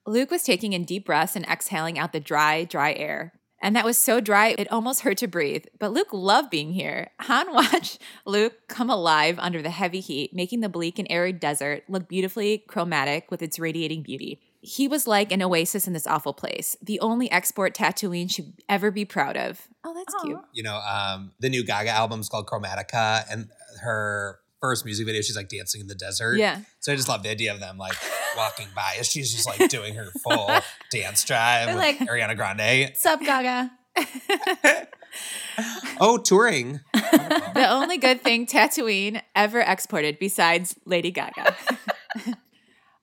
Luke 0.05 0.31
was 0.31 0.43
taking 0.43 0.73
in 0.73 0.83
deep 0.83 1.05
breaths 1.05 1.35
and 1.35 1.45
exhaling 1.45 1.97
out 1.97 2.13
the 2.13 2.19
dry, 2.19 2.63
dry 2.63 2.93
air. 2.93 3.33
And 3.61 3.75
that 3.75 3.85
was 3.85 3.97
so 3.97 4.19
dry, 4.19 4.55
it 4.57 4.71
almost 4.71 5.01
hurt 5.01 5.17
to 5.17 5.27
breathe. 5.27 5.65
But 5.79 5.91
Luke 5.91 6.13
loved 6.13 6.51
being 6.51 6.73
here. 6.73 7.09
Han 7.21 7.53
watched 7.53 7.99
Luke 8.25 8.67
come 8.67 8.89
alive 8.89 9.37
under 9.39 9.61
the 9.61 9.71
heavy 9.71 9.99
heat, 9.99 10.33
making 10.33 10.59
the 10.59 10.69
bleak 10.69 10.99
and 10.99 11.07
arid 11.09 11.39
desert 11.39 11.83
look 11.87 12.07
beautifully 12.07 12.59
chromatic 12.67 13.31
with 13.31 13.41
its 13.41 13.57
radiating 13.57 14.03
beauty. 14.03 14.39
He 14.61 14.87
was 14.87 15.07
like 15.07 15.31
an 15.31 15.41
oasis 15.41 15.87
in 15.87 15.93
this 15.93 16.07
awful 16.07 16.33
place, 16.33 16.75
the 16.81 16.99
only 16.99 17.29
export 17.31 17.75
Tatooine 17.75 18.29
should 18.29 18.53
ever 18.67 18.91
be 18.91 19.05
proud 19.05 19.37
of. 19.37 19.67
Oh, 19.83 19.93
that's 19.93 20.13
cute. 20.23 20.39
you 20.53 20.63
know, 20.63 20.77
um, 20.77 21.31
the 21.39 21.49
new 21.49 21.63
Gaga 21.63 21.89
album 21.91 22.19
is 22.19 22.27
called 22.29 22.47
Chromatica, 22.47 23.23
and 23.31 23.49
her 23.81 24.39
first 24.59 24.83
music 24.85 25.05
video, 25.05 25.21
she's 25.21 25.35
like 25.37 25.49
dancing 25.49 25.81
in 25.81 25.87
the 25.87 25.95
desert. 25.95 26.37
Yeah. 26.37 26.61
So 26.79 26.91
I 26.91 26.95
just 26.95 27.07
love 27.07 27.21
the 27.23 27.29
idea 27.29 27.53
of 27.53 27.59
them 27.59 27.77
like 27.77 27.95
walking 28.35 28.67
by 28.75 28.95
as 28.99 29.07
she's 29.07 29.31
just 29.33 29.47
like 29.47 29.69
doing 29.69 29.93
her 29.93 30.09
full 30.23 30.49
dance 30.91 31.23
drive 31.23 31.67
They're 31.67 31.75
with 31.75 31.99
like- 32.01 32.09
Ariana 32.09 32.35
Grande. 32.35 32.89
What's 32.89 33.05
up, 33.05 33.19
Gaga? 33.21 33.71
Oh, 35.99 36.17
touring. 36.19 36.81
The 36.93 37.67
only 37.71 37.97
good 37.97 38.21
thing 38.21 38.45
Tatooine 38.45 39.19
ever 39.35 39.59
exported 39.61 40.19
besides 40.19 40.75
Lady 40.85 41.09
Gaga. 41.09 41.55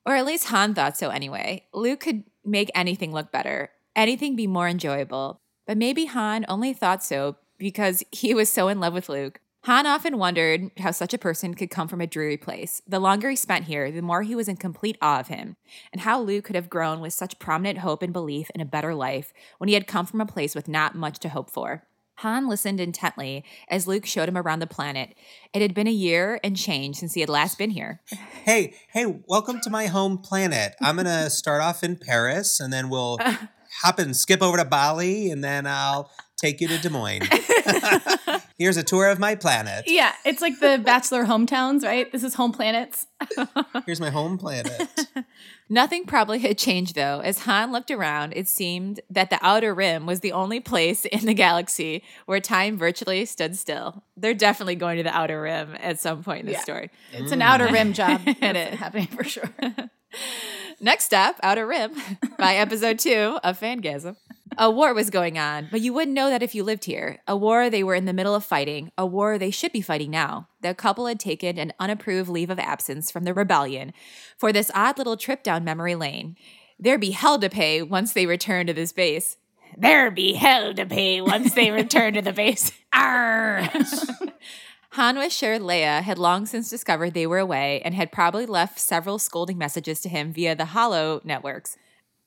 Or 0.06 0.14
at 0.14 0.26
least 0.26 0.46
Han 0.46 0.74
thought 0.74 0.96
so 0.96 1.10
anyway. 1.10 1.64
Luke 1.72 2.00
could 2.00 2.24
make 2.44 2.70
anything 2.74 3.12
look 3.12 3.32
better, 3.32 3.70
anything 3.96 4.36
be 4.36 4.46
more 4.46 4.68
enjoyable. 4.68 5.40
But 5.66 5.78
maybe 5.78 6.06
Han 6.06 6.44
only 6.48 6.72
thought 6.72 7.02
so 7.02 7.36
because 7.58 8.02
he 8.12 8.34
was 8.34 8.50
so 8.50 8.68
in 8.68 8.80
love 8.80 8.94
with 8.94 9.08
Luke. 9.08 9.40
Han 9.64 9.86
often 9.86 10.18
wondered 10.18 10.70
how 10.78 10.90
such 10.90 11.14
a 11.14 11.18
person 11.18 11.54
could 11.54 11.70
come 11.70 11.88
from 11.88 12.02
a 12.02 12.06
dreary 12.06 12.36
place. 12.36 12.82
The 12.86 12.98
longer 12.98 13.30
he 13.30 13.36
spent 13.36 13.64
here, 13.64 13.90
the 13.90 14.02
more 14.02 14.22
he 14.22 14.34
was 14.34 14.46
in 14.46 14.58
complete 14.58 14.98
awe 15.00 15.20
of 15.20 15.28
him, 15.28 15.56
and 15.90 16.02
how 16.02 16.20
Luke 16.20 16.44
could 16.44 16.54
have 16.54 16.68
grown 16.68 17.00
with 17.00 17.14
such 17.14 17.38
prominent 17.38 17.78
hope 17.78 18.02
and 18.02 18.12
belief 18.12 18.50
in 18.54 18.60
a 18.60 18.66
better 18.66 18.94
life 18.94 19.32
when 19.56 19.68
he 19.68 19.74
had 19.74 19.86
come 19.86 20.04
from 20.04 20.20
a 20.20 20.26
place 20.26 20.54
with 20.54 20.68
not 20.68 20.94
much 20.94 21.18
to 21.20 21.30
hope 21.30 21.48
for. 21.48 21.82
Han 22.18 22.48
listened 22.48 22.80
intently 22.80 23.44
as 23.68 23.88
Luke 23.88 24.06
showed 24.06 24.28
him 24.28 24.36
around 24.36 24.60
the 24.60 24.66
planet. 24.66 25.14
It 25.52 25.62
had 25.62 25.74
been 25.74 25.86
a 25.86 25.92
year 25.92 26.38
and 26.44 26.56
change 26.56 26.96
since 26.96 27.14
he 27.14 27.20
had 27.20 27.28
last 27.28 27.58
been 27.58 27.70
here. 27.70 28.00
Hey, 28.44 28.74
hey, 28.92 29.22
welcome 29.26 29.60
to 29.62 29.70
my 29.70 29.86
home 29.86 30.18
planet. 30.18 30.74
I'm 30.80 30.96
gonna 30.96 31.28
start 31.30 31.60
off 31.60 31.82
in 31.82 31.96
Paris, 31.96 32.60
and 32.60 32.72
then 32.72 32.88
we'll 32.88 33.18
hop 33.82 33.98
and 33.98 34.16
skip 34.16 34.42
over 34.42 34.56
to 34.56 34.64
Bali, 34.64 35.30
and 35.30 35.42
then 35.42 35.66
I'll 35.66 36.10
take 36.36 36.60
you 36.60 36.68
to 36.68 36.78
Des 36.78 36.88
Moines. 36.88 37.28
Here's 38.56 38.76
a 38.76 38.84
tour 38.84 39.08
of 39.08 39.18
my 39.18 39.34
planet. 39.34 39.84
Yeah, 39.88 40.12
it's 40.24 40.40
like 40.40 40.60
the 40.60 40.80
Bachelor 40.82 41.24
hometowns, 41.24 41.82
right? 41.84 42.10
This 42.12 42.22
is 42.22 42.34
home 42.34 42.52
planets. 42.52 43.06
Here's 43.86 44.00
my 44.00 44.10
home 44.10 44.38
planet. 44.38 44.80
Nothing 45.68 46.04
probably 46.06 46.38
had 46.38 46.56
changed 46.56 46.94
though. 46.94 47.20
As 47.20 47.40
Han 47.40 47.72
looked 47.72 47.90
around, 47.90 48.32
it 48.36 48.46
seemed 48.46 49.00
that 49.10 49.30
the 49.30 49.38
outer 49.44 49.74
rim 49.74 50.06
was 50.06 50.20
the 50.20 50.30
only 50.32 50.60
place 50.60 51.04
in 51.12 51.26
the 51.26 51.34
galaxy 51.34 52.04
where 52.26 52.38
time 52.38 52.78
virtually 52.78 53.24
stood 53.24 53.56
still. 53.56 54.04
They're 54.16 54.34
definitely 54.34 54.76
going 54.76 54.98
to 54.98 55.02
the 55.02 55.16
outer 55.16 55.40
rim 55.42 55.76
at 55.80 55.98
some 55.98 56.22
point 56.22 56.40
in 56.40 56.46
the 56.46 56.52
Yeah. 56.52 56.60
story. 56.60 56.90
It's 57.12 57.32
an 57.32 57.42
outer 57.42 57.68
rim 57.68 57.92
job. 57.92 58.20
It 58.24 58.56
happening 58.74 59.06
for 59.08 59.24
sure. 59.24 59.50
Next 60.80 61.12
up, 61.12 61.36
Outer 61.42 61.66
Rim, 61.66 61.92
by 62.38 62.56
episode 62.56 62.98
two 62.98 63.38
of 63.42 63.58
Fangasm. 63.58 64.16
A 64.56 64.70
war 64.70 64.94
was 64.94 65.10
going 65.10 65.38
on, 65.38 65.68
but 65.70 65.80
you 65.80 65.92
wouldn't 65.92 66.14
know 66.14 66.30
that 66.30 66.42
if 66.42 66.54
you 66.54 66.62
lived 66.62 66.84
here. 66.84 67.20
A 67.26 67.36
war 67.36 67.68
they 67.68 67.82
were 67.82 67.94
in 67.94 68.04
the 68.04 68.12
middle 68.12 68.34
of 68.34 68.44
fighting, 68.44 68.92
a 68.96 69.04
war 69.04 69.38
they 69.38 69.50
should 69.50 69.72
be 69.72 69.80
fighting 69.80 70.10
now. 70.10 70.48
The 70.60 70.74
couple 70.74 71.06
had 71.06 71.18
taken 71.18 71.58
an 71.58 71.72
unapproved 71.80 72.28
leave 72.28 72.50
of 72.50 72.58
absence 72.58 73.10
from 73.10 73.24
the 73.24 73.34
rebellion 73.34 73.92
for 74.36 74.52
this 74.52 74.70
odd 74.74 74.98
little 74.98 75.16
trip 75.16 75.42
down 75.42 75.64
memory 75.64 75.94
lane. 75.94 76.36
There'd 76.78 77.00
be 77.00 77.10
hell 77.10 77.38
to 77.38 77.48
pay 77.48 77.82
once 77.82 78.12
they 78.12 78.26
returned 78.26 78.68
to 78.68 78.74
this 78.74 78.92
base. 78.92 79.36
There'd 79.76 80.14
be 80.14 80.34
hell 80.34 80.74
to 80.74 80.86
pay 80.86 81.20
once 81.20 81.54
they 81.54 81.70
return 81.70 82.14
to 82.14 82.22
the 82.22 82.32
base. 82.32 82.72
Arr! 82.92 83.68
Han 84.90 85.16
was 85.16 85.36
sure 85.36 85.58
Leia 85.58 86.02
had 86.02 86.18
long 86.18 86.46
since 86.46 86.70
discovered 86.70 87.14
they 87.14 87.26
were 87.26 87.40
away 87.40 87.82
and 87.84 87.96
had 87.96 88.12
probably 88.12 88.46
left 88.46 88.78
several 88.78 89.18
scolding 89.18 89.58
messages 89.58 90.00
to 90.02 90.08
him 90.08 90.32
via 90.32 90.54
the 90.54 90.66
Holo 90.66 91.20
networks, 91.24 91.76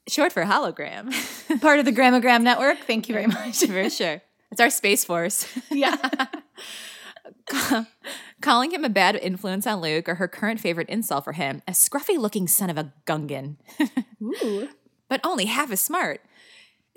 short 0.07 0.31
for 0.33 0.43
hologram, 0.43 1.11
Part 1.61 1.79
of 1.79 1.85
the 1.85 1.91
Gramogram 1.91 2.41
network. 2.43 2.79
Thank 2.79 3.09
you 3.09 3.13
very 3.15 3.27
much. 3.27 3.59
for 3.65 3.89
sure. 3.89 4.21
It's 4.51 4.61
our 4.61 4.69
space 4.69 5.03
force. 5.05 5.47
Yeah. 5.71 5.95
Calling 8.41 8.71
him 8.71 8.83
a 8.85 8.89
bad 8.89 9.15
influence 9.15 9.65
on 9.65 9.81
Luke 9.81 10.07
or 10.07 10.15
her 10.15 10.27
current 10.27 10.59
favorite 10.59 10.89
insult 10.89 11.23
for 11.23 11.33
him, 11.33 11.61
a 11.67 11.71
scruffy 11.71 12.17
looking 12.17 12.47
son 12.47 12.69
of 12.69 12.77
a 12.77 12.93
gungan. 13.05 13.55
Ooh. 14.21 14.69
but 15.09 15.19
only 15.23 15.45
half 15.45 15.71
as 15.71 15.79
smart. 15.79 16.21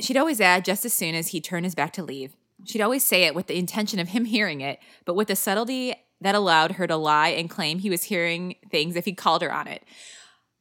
She'd 0.01 0.17
always 0.17 0.41
add 0.41 0.65
just 0.65 0.85
as 0.85 0.93
soon 0.93 1.15
as 1.15 1.29
he 1.29 1.41
turned 1.41 1.67
his 1.67 1.75
back 1.75 1.93
to 1.95 2.03
leave. 2.03 2.37
She'd 2.65 2.81
always 2.81 3.05
say 3.05 3.25
it 3.25 3.35
with 3.35 3.47
the 3.47 3.59
intention 3.59 3.99
of 3.99 4.09
him 4.09 4.25
hearing 4.27 4.61
it, 4.61 4.79
but 5.05 5.15
with 5.15 5.31
a 5.31 5.37
subtlety 5.37 5.95
that 6.21 6.35
allowed 6.35 6.73
her 6.73 6.87
to 6.87 6.97
lie 6.97 7.29
and 7.29 7.49
claim 7.49 7.79
he 7.79 7.91
was 7.91 8.05
hearing 8.05 8.57
things 8.71 8.97
if 8.97 9.05
he 9.05 9.13
called 9.15 9.43
her 9.43 9.53
on 9.53 9.67
it. 9.67 9.83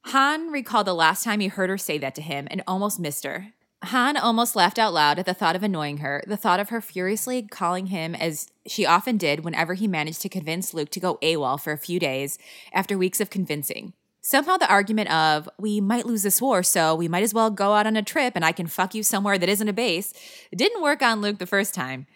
Han 0.10 0.52
recalled 0.52 0.88
the 0.88 0.94
last 0.96 1.24
time 1.24 1.40
he 1.40 1.50
heard 1.50 1.70
her 1.70 1.78
say 1.78 2.00
that 2.00 2.16
to 2.16 2.22
him 2.22 2.48
and 2.50 2.64
almost 2.68 3.00
missed 3.00 3.24
her. 3.26 3.54
Han 3.84 4.18
almost 4.18 4.56
laughed 4.56 4.80
out 4.80 4.92
loud 4.92 5.20
at 5.20 5.28
the 5.28 5.36
thought 5.36 5.56
of 5.56 5.62
annoying 5.62 5.98
her, 5.98 6.24
the 6.26 6.36
thought 6.36 6.60
of 6.60 6.70
her 6.70 6.82
furiously 6.82 7.44
calling 7.44 7.88
him 7.88 8.16
as 8.16 8.50
she 8.66 8.88
often 8.88 9.18
did 9.18 9.46
whenever 9.46 9.76
he 9.76 9.88
managed 9.88 10.22
to 10.24 10.30
convince 10.30 10.74
Luke 10.74 10.90
to 10.92 11.00
go 11.00 11.20
AWOL 11.22 11.62
for 11.62 11.72
a 11.72 11.78
few 11.78 12.00
days 12.00 12.40
after 12.74 12.98
weeks 12.98 13.22
of 13.22 13.30
convincing. 13.30 13.94
Somehow 14.22 14.58
the 14.58 14.70
argument 14.70 15.12
of, 15.12 15.48
we 15.60 15.80
might 15.80 16.08
lose 16.08 16.24
this 16.24 16.42
war, 16.42 16.64
so 16.64 16.96
we 16.96 17.08
might 17.08 17.24
as 17.24 17.34
well 17.34 17.52
go 17.52 17.74
out 17.74 17.88
on 17.88 17.96
a 17.96 18.02
trip 18.02 18.34
and 18.36 18.44
I 18.44 18.52
can 18.52 18.68
fuck 18.68 18.96
you 18.96 19.04
somewhere 19.04 19.38
that 19.38 19.48
isn't 19.48 19.70
a 19.70 19.74
base, 19.74 20.12
didn't 20.54 20.82
work 20.82 21.04
on 21.04 21.22
Luke 21.22 21.38
the 21.38 21.46
first 21.46 21.74
time. 21.76 22.08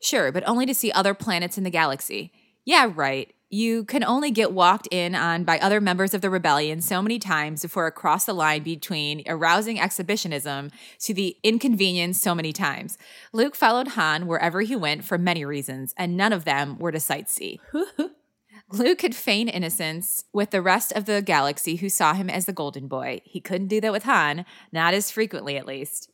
Sure, 0.00 0.32
but 0.32 0.42
only 0.48 0.64
to 0.64 0.74
see 0.74 0.90
other 0.90 1.12
planets 1.12 1.58
in 1.58 1.64
the 1.64 1.70
galaxy. 1.70 2.32
Yeah, 2.64 2.90
right. 2.94 3.32
You 3.54 3.84
can 3.84 4.02
only 4.02 4.30
get 4.30 4.52
walked 4.52 4.88
in 4.90 5.14
on 5.14 5.44
by 5.44 5.58
other 5.58 5.78
members 5.78 6.14
of 6.14 6.22
the 6.22 6.30
rebellion 6.30 6.80
so 6.80 7.02
many 7.02 7.18
times 7.18 7.60
before 7.60 7.86
it 7.86 7.92
crossed 7.92 8.24
the 8.24 8.32
line 8.32 8.62
between 8.62 9.22
arousing 9.26 9.78
exhibitionism 9.78 10.70
to 11.00 11.12
the 11.12 11.36
inconvenience 11.42 12.18
so 12.18 12.34
many 12.34 12.54
times. 12.54 12.96
Luke 13.30 13.54
followed 13.54 13.88
Han 13.88 14.26
wherever 14.26 14.62
he 14.62 14.74
went 14.74 15.04
for 15.04 15.18
many 15.18 15.44
reasons, 15.44 15.92
and 15.98 16.16
none 16.16 16.32
of 16.32 16.46
them 16.46 16.78
were 16.78 16.92
to 16.92 16.96
sightsee. 16.96 17.58
Luke 18.70 18.98
could 18.98 19.14
feign 19.14 19.50
innocence 19.50 20.24
with 20.32 20.50
the 20.50 20.62
rest 20.62 20.90
of 20.92 21.04
the 21.04 21.20
galaxy 21.20 21.76
who 21.76 21.90
saw 21.90 22.14
him 22.14 22.30
as 22.30 22.46
the 22.46 22.54
golden 22.54 22.88
boy. 22.88 23.20
He 23.22 23.38
couldn't 23.38 23.68
do 23.68 23.82
that 23.82 23.92
with 23.92 24.04
Han, 24.04 24.46
not 24.72 24.94
as 24.94 25.10
frequently 25.10 25.58
at 25.58 25.66
least. 25.66 26.10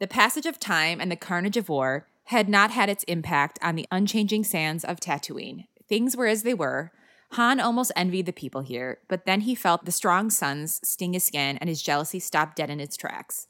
The 0.00 0.08
passage 0.08 0.46
of 0.46 0.58
time 0.58 1.00
and 1.00 1.12
the 1.12 1.16
carnage 1.16 1.56
of 1.56 1.68
war 1.68 2.08
had 2.24 2.48
not 2.48 2.72
had 2.72 2.88
its 2.88 3.04
impact 3.04 3.58
on 3.62 3.76
the 3.76 3.86
unchanging 3.92 4.42
sands 4.42 4.84
of 4.84 4.98
Tatooine. 4.98 5.66
Things 5.92 6.16
were 6.16 6.26
as 6.26 6.42
they 6.42 6.54
were. 6.54 6.90
Han 7.32 7.60
almost 7.60 7.92
envied 7.94 8.24
the 8.24 8.32
people 8.32 8.62
here, 8.62 9.00
but 9.08 9.26
then 9.26 9.42
he 9.42 9.54
felt 9.54 9.84
the 9.84 9.92
strong 9.92 10.30
suns 10.30 10.80
sting 10.82 11.12
his 11.12 11.22
skin 11.22 11.58
and 11.58 11.68
his 11.68 11.82
jealousy 11.82 12.18
stopped 12.18 12.56
dead 12.56 12.70
in 12.70 12.80
its 12.80 12.96
tracks. 12.96 13.46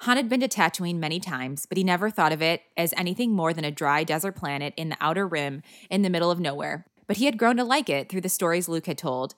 Han 0.00 0.16
had 0.16 0.28
been 0.28 0.40
to 0.40 0.48
Tatooine 0.48 0.96
many 0.96 1.20
times, 1.20 1.64
but 1.64 1.78
he 1.78 1.84
never 1.84 2.10
thought 2.10 2.32
of 2.32 2.42
it 2.42 2.62
as 2.76 2.92
anything 2.96 3.30
more 3.30 3.54
than 3.54 3.64
a 3.64 3.70
dry 3.70 4.02
desert 4.02 4.32
planet 4.32 4.74
in 4.76 4.88
the 4.88 4.96
outer 5.00 5.28
rim 5.28 5.62
in 5.88 6.02
the 6.02 6.10
middle 6.10 6.32
of 6.32 6.40
nowhere. 6.40 6.86
But 7.06 7.18
he 7.18 7.26
had 7.26 7.38
grown 7.38 7.56
to 7.58 7.62
like 7.62 7.88
it 7.88 8.08
through 8.08 8.22
the 8.22 8.28
stories 8.28 8.68
Luke 8.68 8.86
had 8.86 8.98
told. 8.98 9.36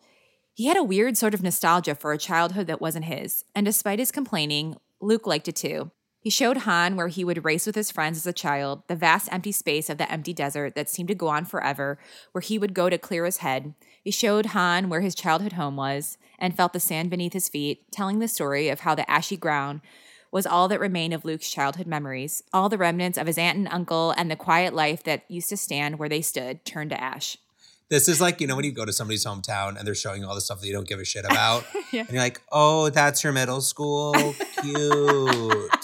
He 0.55 0.69
had 0.69 0.79
a 0.79 0.83
weird 0.83 1.19
sort 1.19 1.35
of 1.35 1.43
nostalgia 1.43 1.95
for 1.95 2.15
a 2.15 2.19
childhood 2.19 2.67
that 2.69 2.81
wasn't 2.81 3.05
his, 3.05 3.45
and 3.55 3.67
despite 3.67 3.99
his 3.99 4.11
complaining, 4.11 4.79
Luke 5.03 5.27
liked 5.27 5.49
it 5.49 5.57
too. 5.57 5.91
He 6.21 6.31
showed 6.31 6.59
Han 6.59 6.97
where 6.97 7.09
he 7.09 7.25
would 7.25 7.45
race 7.45 7.67
with 7.67 7.77
his 7.77 7.91
friends 7.91 8.19
as 8.19 8.27
a 8.27 8.33
child, 8.33 8.83
the 8.89 8.97
vast 8.97 9.33
empty 9.33 9.53
space 9.53 9.89
of 9.89 9.99
the 9.99 10.11
empty 10.11 10.33
desert 10.33 10.75
that 10.75 10.89
seemed 10.89 11.09
to 11.09 11.15
go 11.15 11.29
on 11.29 11.45
forever, 11.45 11.99
where 12.33 12.43
he 12.43 12.59
would 12.59 12.75
go 12.75 12.91
to 12.91 12.99
clear 12.99 13.25
his 13.25 13.39
head. 13.39 13.75
He 14.03 14.11
showed 14.11 14.47
Han 14.47 14.89
where 14.89 15.01
his 15.01 15.15
childhood 15.15 15.55
home 15.55 15.77
was, 15.77 16.19
and 16.39 16.57
felt 16.57 16.73
the 16.73 16.81
sand 16.81 17.11
beneath 17.11 17.33
his 17.33 17.49
feet, 17.49 17.91
telling 17.93 18.19
the 18.19 18.29
story 18.29 18.69
of 18.69 18.81
how 18.81 18.95
the 18.95 19.09
ashy 19.11 19.37
ground 19.37 19.81
was 20.31 20.47
all 20.47 20.69
that 20.69 20.81
remained 20.81 21.15
of 21.15 21.25
Luke's 21.25 21.51
childhood 21.51 21.87
memories, 21.87 22.43
all 22.53 22.69
the 22.69 22.79
remnants 22.79 23.17
of 23.17 23.27
his 23.27 23.39
aunt 23.39 23.57
and 23.57 23.69
uncle, 23.71 24.13
and 24.17 24.31
the 24.31 24.37
quiet 24.37 24.75
life 24.75 25.03
that 25.05 25.25
used 25.29 25.49
to 25.49 25.57
stand 25.57 25.99
where 25.99 26.09
they 26.09 26.21
stood, 26.21 26.65
turned 26.65 26.91
to 26.91 27.03
ash. 27.03 27.39
This 27.89 28.09
is 28.09 28.21
like, 28.21 28.41
you 28.41 28.47
know, 28.47 28.55
when 28.55 28.67
you 28.67 28.73
go 28.73 28.85
to 28.85 28.93
somebody's 28.93 29.25
hometown 29.25 29.79
and 29.79 29.87
they're 29.87 29.95
showing 29.95 30.21
you 30.21 30.29
all 30.29 30.35
the 30.35 30.43
stuff 30.43 30.61
that 30.61 30.67
you 30.67 30.75
don't 30.75 30.87
give 30.87 31.01
a 31.01 31.05
shit 31.05 31.25
about. 31.25 31.65
Yeah. 31.91 32.01
And 32.01 32.11
you're 32.11 32.21
like, 32.21 32.43
oh, 32.53 32.91
that's 32.91 33.25
your 33.25 33.33
middle 33.33 33.63
school. 33.63 34.13
Cute. 34.61 35.83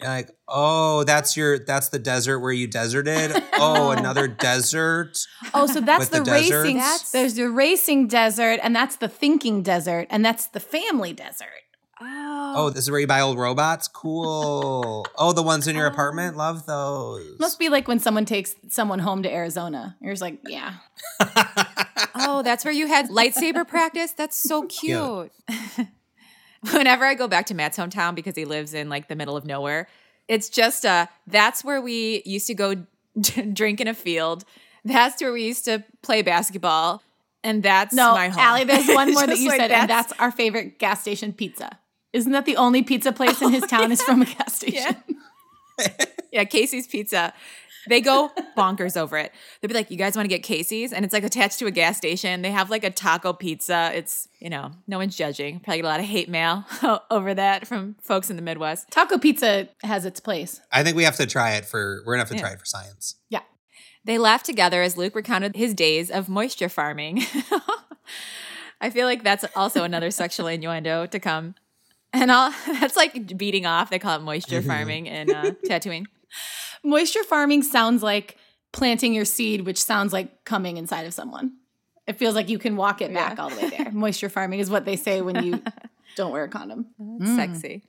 You're 0.00 0.10
like, 0.10 0.30
oh, 0.46 1.02
that's 1.04 1.36
your 1.36 1.58
that's 1.58 1.88
the 1.88 1.98
desert 1.98 2.38
where 2.38 2.52
you 2.52 2.68
deserted. 2.68 3.32
Oh, 3.54 3.90
another 3.96 4.28
desert. 4.28 5.18
Oh, 5.52 5.66
so 5.66 5.80
that's 5.80 6.08
the, 6.08 6.22
the 6.22 6.30
racing. 6.30 6.76
That's- 6.76 7.10
There's 7.10 7.34
the 7.34 7.50
racing 7.50 8.06
desert, 8.06 8.60
and 8.62 8.74
that's 8.74 8.96
the 8.96 9.08
thinking 9.08 9.62
desert, 9.62 10.06
and 10.10 10.24
that's 10.24 10.46
the 10.46 10.60
family 10.60 11.12
desert. 11.12 11.48
Oh, 12.00 12.54
oh 12.56 12.70
this 12.70 12.84
is 12.84 12.90
where 12.92 13.00
you 13.00 13.08
buy 13.08 13.20
old 13.20 13.38
robots? 13.38 13.88
Cool. 13.88 15.04
Oh, 15.16 15.32
the 15.32 15.42
ones 15.42 15.66
in 15.66 15.74
your 15.74 15.86
apartment? 15.86 16.36
Oh. 16.36 16.38
Love 16.38 16.66
those. 16.66 17.40
Must 17.40 17.58
be 17.58 17.68
like 17.68 17.88
when 17.88 17.98
someone 17.98 18.24
takes 18.24 18.54
someone 18.68 19.00
home 19.00 19.24
to 19.24 19.32
Arizona. 19.32 19.96
You're 20.00 20.12
just 20.12 20.22
like, 20.22 20.38
yeah. 20.46 20.74
Oh, 22.20 22.42
that's 22.42 22.64
where 22.64 22.74
you 22.74 22.88
had 22.88 23.10
lightsaber 23.10 23.66
practice? 23.66 24.12
That's 24.12 24.36
so 24.36 24.66
cute. 24.66 25.30
Whenever 26.72 27.04
I 27.04 27.14
go 27.14 27.28
back 27.28 27.46
to 27.46 27.54
Matt's 27.54 27.78
hometown 27.78 28.14
because 28.14 28.34
he 28.34 28.44
lives 28.44 28.74
in 28.74 28.88
like 28.88 29.08
the 29.08 29.16
middle 29.16 29.36
of 29.36 29.44
nowhere, 29.44 29.88
it's 30.26 30.48
just 30.48 30.84
uh 30.84 31.06
that's 31.26 31.64
where 31.64 31.80
we 31.80 32.22
used 32.24 32.46
to 32.48 32.54
go 32.54 32.74
drink 33.52 33.80
in 33.80 33.88
a 33.88 33.94
field. 33.94 34.44
That's 34.84 35.20
where 35.20 35.32
we 35.32 35.44
used 35.44 35.64
to 35.66 35.84
play 36.02 36.22
basketball. 36.22 37.02
And 37.44 37.62
that's 37.62 37.94
No, 37.94 38.12
my 38.12 38.28
home. 38.28 38.40
Allie, 38.40 38.64
there's 38.64 38.88
one 38.88 39.12
more 39.14 39.26
that 39.26 39.38
you 39.38 39.48
like 39.48 39.60
said, 39.60 39.70
and 39.70 39.88
that's 39.88 40.12
our 40.18 40.32
favorite 40.32 40.78
gas 40.78 41.00
station 41.00 41.32
pizza. 41.32 41.78
Isn't 42.12 42.32
that 42.32 42.46
the 42.46 42.56
only 42.56 42.82
pizza 42.82 43.12
place 43.12 43.40
in 43.42 43.52
his 43.52 43.64
town 43.64 43.92
is 43.92 44.02
from 44.02 44.22
a 44.22 44.24
gas 44.24 44.54
station? 44.54 44.96
Yeah. 45.78 45.86
yeah, 46.32 46.44
Casey's 46.44 46.86
Pizza. 46.86 47.32
They 47.88 48.00
go 48.00 48.30
bonkers 48.56 48.96
over 48.96 49.16
it. 49.18 49.32
They'll 49.60 49.68
be 49.68 49.74
like, 49.74 49.90
"You 49.90 49.96
guys 49.96 50.16
want 50.16 50.24
to 50.24 50.28
get 50.28 50.42
Casey's?" 50.42 50.92
And 50.92 51.04
it's 51.04 51.12
like 51.14 51.24
attached 51.24 51.58
to 51.60 51.66
a 51.66 51.70
gas 51.70 51.96
station. 51.96 52.42
They 52.42 52.50
have 52.50 52.70
like 52.70 52.84
a 52.84 52.90
taco 52.90 53.32
pizza. 53.32 53.90
It's 53.94 54.28
you 54.40 54.50
know, 54.50 54.72
no 54.86 54.98
one's 54.98 55.16
judging. 55.16 55.60
Probably 55.60 55.78
get 55.78 55.84
a 55.84 55.88
lot 55.88 56.00
of 56.00 56.06
hate 56.06 56.28
mail 56.28 56.64
over 57.10 57.34
that 57.34 57.66
from 57.66 57.96
folks 58.02 58.30
in 58.30 58.36
the 58.36 58.42
Midwest. 58.42 58.90
Taco 58.90 59.18
pizza 59.18 59.68
has 59.82 60.04
its 60.04 60.20
place. 60.20 60.60
I 60.70 60.82
think 60.84 60.96
we 60.96 61.04
have 61.04 61.16
to 61.16 61.26
try 61.26 61.52
it 61.52 61.64
for 61.64 62.02
we're 62.06 62.14
gonna 62.14 62.20
have 62.22 62.28
to 62.28 62.34
Yeah. 62.34 62.40
try 62.40 62.50
it 62.52 62.58
for 62.60 62.64
science. 62.66 63.16
Yeah. 63.30 63.40
They 64.04 64.16
laughed 64.18 64.46
together 64.46 64.80
as 64.82 64.96
Luke 64.96 65.14
recounted 65.14 65.56
his 65.56 65.74
days 65.74 66.10
of 66.10 66.28
moisture 66.28 66.68
farming. 66.68 67.22
I 68.80 68.90
feel 68.90 69.06
like 69.06 69.24
that's 69.24 69.44
also 69.56 69.82
another 69.84 70.10
sexual 70.10 70.46
innuendo 70.54 71.06
to 71.06 71.18
come. 71.18 71.54
And 72.12 72.30
all 72.30 72.52
that's 72.80 72.96
like 72.96 73.36
beating 73.36 73.66
off. 73.66 73.90
They 73.90 73.98
call 73.98 74.16
it 74.18 74.22
moisture 74.22 74.62
farming 74.62 75.06
in 75.06 75.30
uh, 75.34 75.50
Tatooine. 75.66 76.06
Moisture 76.84 77.24
farming 77.24 77.62
sounds 77.62 78.02
like 78.02 78.36
planting 78.72 79.14
your 79.14 79.24
seed, 79.24 79.62
which 79.62 79.82
sounds 79.82 80.12
like 80.12 80.44
coming 80.44 80.76
inside 80.76 81.06
of 81.06 81.14
someone. 81.14 81.52
It 82.06 82.18
feels 82.18 82.34
like 82.34 82.48
you 82.48 82.58
can 82.58 82.76
walk 82.76 83.02
it 83.02 83.12
back 83.12 83.36
Yeah. 83.36 83.42
all 83.42 83.50
the 83.50 83.56
way 83.56 83.68
there. 83.70 83.90
Moisture 83.92 84.28
farming 84.28 84.60
is 84.60 84.70
what 84.70 84.84
they 84.84 84.96
say 84.96 85.20
when 85.20 85.44
you 85.44 85.62
don't 86.16 86.32
wear 86.32 86.44
a 86.44 86.48
condom. 86.48 86.86
It's 87.20 87.30
mm. 87.30 87.36
sexy. 87.36 87.82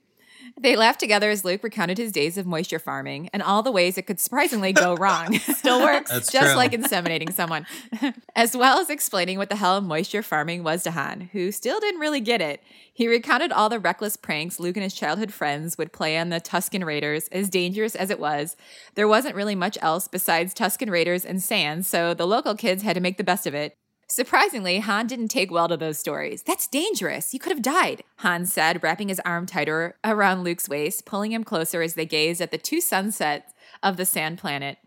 They 0.60 0.76
laughed 0.76 1.00
together 1.00 1.30
as 1.30 1.44
Luke 1.44 1.64
recounted 1.64 1.98
his 1.98 2.12
days 2.12 2.38
of 2.38 2.46
moisture 2.46 2.80
farming 2.80 3.30
and 3.34 3.44
all 3.44 3.64
the 3.64 3.72
ways 3.72 3.98
it 3.98 4.08
could 4.08 4.20
surprisingly 4.20 4.74
go 4.74 4.96
wrong. 5.00 5.38
Still 5.40 5.82
works. 5.82 6.12
That's 6.12 6.32
just 6.32 6.48
true. 6.48 6.56
like 6.56 6.72
inseminating 6.72 7.34
someone, 7.34 7.66
as 8.36 8.56
well 8.56 8.80
as 8.80 8.90
explaining 8.90 9.38
what 9.38 9.50
the 9.50 9.56
hell 9.56 9.82
moisture 9.82 10.24
farming 10.24 10.64
was 10.64 10.84
to 10.84 10.92
Han, 10.92 11.30
who 11.32 11.52
still 11.52 11.80
didn't 11.80 12.00
really 12.00 12.22
get 12.22 12.42
it. 12.42 12.62
He 12.94 13.08
recounted 13.08 13.52
all 13.52 13.70
the 13.70 13.80
reckless 13.80 14.18
pranks 14.18 14.60
Luke 14.60 14.76
and 14.76 14.84
his 14.84 14.94
childhood 14.94 15.32
friends 15.34 15.78
would 15.78 15.94
play 15.94 16.18
on 16.18 16.30
the 16.30 16.42
Tusken 16.42 16.84
Raiders, 16.84 17.28
as 17.30 17.50
dangerous 17.50 17.96
as 17.96 18.10
it 18.10 18.20
was. 18.20 18.58
There 18.96 19.08
wasn't 19.08 19.36
really 19.36 19.56
much 19.56 19.78
else 19.82 20.08
besides 20.08 20.54
Tusken 20.54 20.90
Raiders 20.90 21.24
and 21.24 21.42
sand, 21.42 21.86
so 21.86 22.14
the 22.14 22.28
local 22.28 22.56
kids 22.56 22.84
had 22.84 22.96
to 22.96 23.02
make 23.02 23.18
the 23.18 23.24
best 23.24 23.48
of 23.48 23.54
it. 23.54 23.78
Surprisingly, 24.12 24.80
Han 24.80 25.06
didn't 25.06 25.28
take 25.28 25.52
well 25.52 25.68
to 25.68 25.78
those 25.78 26.00
stories. 26.00 26.42
That's 26.42 26.68
dangerous. 26.68 27.32
You 27.34 27.40
could 27.40 27.52
have 27.52 27.62
died, 27.62 28.04
Han 28.18 28.46
said, 28.48 28.82
wrapping 28.82 29.10
his 29.10 29.20
arm 29.20 29.46
tighter 29.46 29.98
around 30.04 30.44
Luke's 30.44 30.68
waist, 30.68 31.06
pulling 31.06 31.32
him 31.32 31.44
closer 31.44 31.84
as 31.84 31.94
they 31.94 32.08
gazed 32.08 32.42
at 32.42 32.50
the 32.50 32.58
two 32.58 32.82
sunsets 32.82 33.54
of 33.84 33.98
the 33.98 34.06
sand 34.06 34.40
planet. 34.40 34.78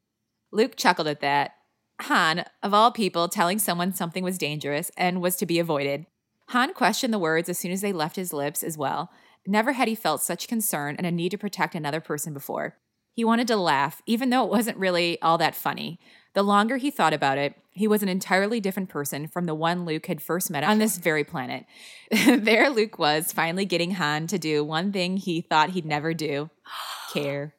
Luke 0.51 0.77
chuckled 0.77 1.07
at 1.07 1.21
that. 1.21 1.53
Han, 2.01 2.45
of 2.65 2.75
all 2.75 2.91
people, 2.91 3.29
telling 3.29 3.61
someone 3.61 3.93
something 3.93 4.25
was 4.25 4.39
dangerous 4.39 4.91
and 4.97 5.23
was 5.23 5.37
to 5.37 5.47
be 5.47 5.61
avoided. 5.61 6.07
Han 6.49 6.75
questioned 6.75 7.15
the 7.15 7.19
words 7.19 7.49
as 7.49 7.59
soon 7.59 7.71
as 7.71 7.81
they 7.81 7.93
left 7.93 8.17
his 8.17 8.33
lips 8.33 8.65
as 8.65 8.77
well. 8.77 9.11
Never 9.47 9.73
had 9.73 9.87
he 9.87 9.95
felt 9.95 10.21
such 10.21 10.49
concern 10.49 10.97
and 10.97 11.07
a 11.07 11.13
need 11.13 11.31
to 11.31 11.39
protect 11.39 11.77
another 11.77 12.01
person 12.01 12.35
before. 12.35 12.77
He 13.15 13.25
wanted 13.25 13.47
to 13.49 13.57
laugh, 13.57 14.03
even 14.07 14.31
though 14.31 14.45
it 14.45 14.51
wasn't 14.51 14.79
really 14.79 15.21
all 15.23 15.39
that 15.39 15.55
funny. 15.55 16.01
The 16.35 16.43
longer 16.43 16.77
he 16.79 16.91
thought 16.91 17.13
about 17.13 17.37
it, 17.39 17.55
he 17.73 17.87
was 17.87 18.03
an 18.03 18.09
entirely 18.09 18.61
different 18.61 18.89
person 18.89 19.27
from 19.29 19.47
the 19.47 19.55
one 19.55 19.85
Luke 19.85 20.07
had 20.07 20.23
first 20.23 20.51
met 20.51 20.65
on 20.65 20.79
this 20.79 20.97
very 20.99 21.25
planet. 21.25 21.65
there, 22.11 22.71
Luke 22.71 22.99
was, 22.99 23.33
finally 23.33 23.65
getting 23.65 23.93
Han 23.93 24.27
to 24.29 24.39
do 24.39 24.63
one 24.65 24.93
thing 24.93 25.17
he 25.17 25.41
thought 25.43 25.71
he'd 25.71 25.85
never 25.87 26.15
do 26.15 26.51
care. 27.13 27.55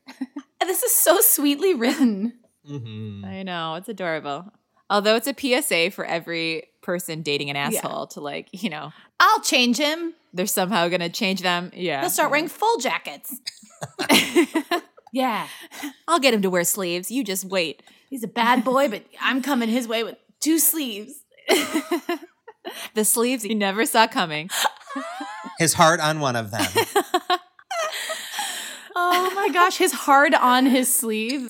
This 0.61 0.81
is 0.83 0.91
so 0.95 1.19
sweetly 1.21 1.73
written. 1.73 2.33
Mhm. 2.69 3.23
I 3.25 3.43
know, 3.43 3.75
it's 3.75 3.89
adorable. 3.89 4.45
Although 4.89 5.15
it's 5.15 5.27
a 5.27 5.33
PSA 5.37 5.91
for 5.91 6.05
every 6.05 6.69
person 6.81 7.21
dating 7.21 7.49
an 7.49 7.55
asshole 7.55 8.07
to, 8.07 8.21
like, 8.21 8.47
you 8.51 8.69
know, 8.69 8.91
I'll 9.19 9.41
change 9.41 9.77
him. 9.77 10.13
they're 10.33 10.45
somehow 10.47 10.87
going 10.87 10.99
to 11.01 11.09
change 11.09 11.41
them. 11.41 11.71
Yeah. 11.75 12.01
They'll 12.01 12.09
start 12.09 12.31
wearing 12.31 12.47
full 12.47 12.77
jackets. 12.79 13.35
yeah. 15.13 15.47
I'll 16.07 16.19
get 16.19 16.33
him 16.33 16.41
to 16.41 16.49
wear 16.49 16.63
sleeves. 16.63 17.11
You 17.11 17.23
just 17.23 17.45
wait. 17.45 17.83
He's 18.13 18.23
a 18.23 18.27
bad 18.27 18.63
boy, 18.63 18.89
but 18.89 19.05
I'm 19.19 19.41
coming 19.41 19.69
his 19.69 19.87
way 19.87 20.03
with 20.03 20.17
two 20.39 20.59
sleeves. 20.59 21.23
The 22.93 23.03
sleeves 23.03 23.41
he 23.43 23.55
never 23.55 23.87
saw 23.87 24.07
coming. 24.07 24.51
His 25.59 25.73
heart 25.73 25.99
on 25.99 26.19
one 26.19 26.35
of 26.35 26.51
them. 26.51 26.65
Oh 28.95 29.31
my 29.33 29.49
gosh, 29.49 29.77
his 29.77 29.91
heart 29.91 30.35
on 30.35 30.67
his 30.67 30.93
sleeve. 30.93 31.49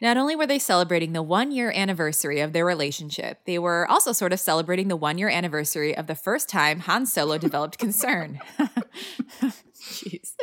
Not 0.00 0.16
only 0.16 0.36
were 0.36 0.46
they 0.46 0.60
celebrating 0.60 1.12
the 1.12 1.22
one 1.22 1.50
year 1.50 1.72
anniversary 1.74 2.40
of 2.40 2.52
their 2.52 2.64
relationship, 2.64 3.40
they 3.46 3.58
were 3.58 3.86
also 3.90 4.12
sort 4.12 4.32
of 4.32 4.38
celebrating 4.38 4.86
the 4.86 4.96
one 4.96 5.18
year 5.18 5.28
anniversary 5.28 5.94
of 5.94 6.06
the 6.06 6.14
first 6.14 6.48
time 6.48 6.80
Han 6.80 7.04
Solo 7.04 7.36
developed 7.36 7.78
concern. 7.78 8.40
Jeez. 9.80 10.34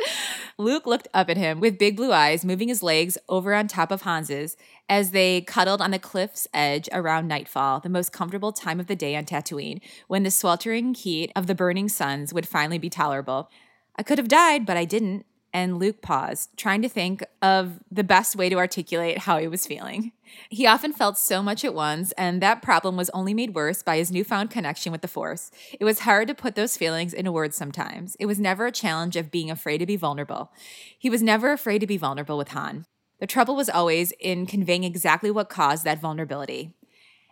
Luke 0.58 0.86
looked 0.86 1.08
up 1.14 1.30
at 1.30 1.36
him 1.36 1.60
with 1.60 1.78
big 1.78 1.96
blue 1.96 2.12
eyes, 2.12 2.44
moving 2.44 2.68
his 2.68 2.82
legs 2.82 3.16
over 3.28 3.54
on 3.54 3.68
top 3.68 3.90
of 3.90 4.02
Hans's 4.02 4.56
as 4.88 5.10
they 5.12 5.42
cuddled 5.42 5.80
on 5.80 5.90
the 5.90 5.98
cliff's 5.98 6.48
edge 6.52 6.88
around 6.92 7.28
nightfall, 7.28 7.80
the 7.80 7.88
most 7.88 8.12
comfortable 8.12 8.52
time 8.52 8.80
of 8.80 8.86
the 8.86 8.96
day 8.96 9.14
on 9.14 9.24
Tatooine, 9.24 9.80
when 10.08 10.22
the 10.22 10.30
sweltering 10.30 10.94
heat 10.94 11.30
of 11.36 11.46
the 11.46 11.54
burning 11.54 11.88
suns 11.88 12.34
would 12.34 12.48
finally 12.48 12.78
be 12.78 12.90
tolerable. 12.90 13.50
I 13.96 14.02
could 14.02 14.18
have 14.18 14.28
died, 14.28 14.66
but 14.66 14.76
I 14.76 14.84
didn't. 14.84 15.26
And 15.52 15.78
Luke 15.78 16.02
paused, 16.02 16.50
trying 16.58 16.82
to 16.82 16.90
think 16.90 17.24
of 17.40 17.80
the 17.90 18.04
best 18.04 18.36
way 18.36 18.50
to 18.50 18.56
articulate 18.56 19.18
how 19.18 19.38
he 19.38 19.48
was 19.48 19.66
feeling. 19.66 20.12
He 20.50 20.66
often 20.66 20.92
felt 20.92 21.16
so 21.16 21.42
much 21.42 21.64
at 21.64 21.72
once, 21.72 22.12
and 22.12 22.42
that 22.42 22.60
problem 22.60 22.96
was 22.96 23.08
only 23.10 23.32
made 23.32 23.54
worse 23.54 23.82
by 23.82 23.96
his 23.96 24.10
newfound 24.10 24.50
connection 24.50 24.92
with 24.92 25.00
the 25.00 25.08
Force. 25.08 25.50
It 25.80 25.84
was 25.84 26.00
hard 26.00 26.28
to 26.28 26.34
put 26.34 26.54
those 26.54 26.76
feelings 26.76 27.14
into 27.14 27.32
words 27.32 27.56
sometimes. 27.56 28.14
It 28.20 28.26
was 28.26 28.38
never 28.38 28.66
a 28.66 28.72
challenge 28.72 29.16
of 29.16 29.30
being 29.30 29.50
afraid 29.50 29.78
to 29.78 29.86
be 29.86 29.96
vulnerable. 29.96 30.52
He 30.98 31.08
was 31.08 31.22
never 31.22 31.52
afraid 31.52 31.78
to 31.78 31.86
be 31.86 31.96
vulnerable 31.96 32.36
with 32.36 32.48
Han. 32.48 32.84
The 33.18 33.26
trouble 33.26 33.56
was 33.56 33.70
always 33.70 34.12
in 34.20 34.44
conveying 34.44 34.84
exactly 34.84 35.30
what 35.30 35.48
caused 35.48 35.84
that 35.84 36.00
vulnerability. 36.00 36.74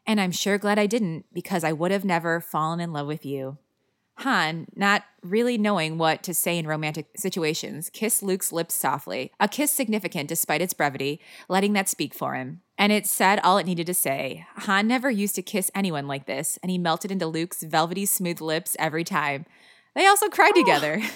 And 0.07 0.21
I'm 0.21 0.33
sure 0.33 0.57
glad 0.57 0.79
I 0.79 0.87
didn't, 0.87 1.27
because 1.35 1.65
I 1.65 1.73
would 1.73 1.91
have 1.91 2.05
never 2.05 2.41
fallen 2.41 2.81
in 2.81 2.93
love 2.93 3.07
with 3.07 3.27
you. 3.27 3.59
Han, 4.21 4.67
not 4.75 5.05
really 5.23 5.59
knowing 5.59 5.99
what 5.99 6.23
to 6.23 6.33
say 6.33 6.57
in 6.57 6.67
romantic 6.67 7.07
situations, 7.17 7.91
kissed 7.91 8.23
Luke's 8.23 8.51
lips 8.51 8.75
softly, 8.75 9.31
a 9.39 9.47
kiss 9.47 9.71
significant 9.71 10.29
despite 10.29 10.63
its 10.63 10.73
brevity, 10.73 11.21
letting 11.49 11.75
that 11.75 11.89
speak 11.89 12.15
for 12.15 12.35
him. 12.35 12.63
And 12.79 12.93
it 12.93 13.07
said 13.07 13.41
all 13.41 13.59
it 13.59 13.67
needed 13.67 13.87
to 13.87 13.95
say. 13.95 14.47
Han 14.57 14.87
never 14.87 15.11
used 15.11 15.35
to 15.35 15.43
kiss 15.43 15.71
anyone 15.75 16.07
like 16.07 16.27
this, 16.27 16.59
and 16.63 16.71
he 16.71 16.79
melted 16.79 17.11
into 17.11 17.27
Luke's 17.27 17.63
velvety 17.63 18.07
smooth 18.07 18.41
lips 18.41 18.75
every 18.79 19.05
time. 19.05 19.45
They 19.95 20.07
also 20.07 20.29
cried 20.29 20.53
oh. 20.57 20.61
together. 20.61 21.03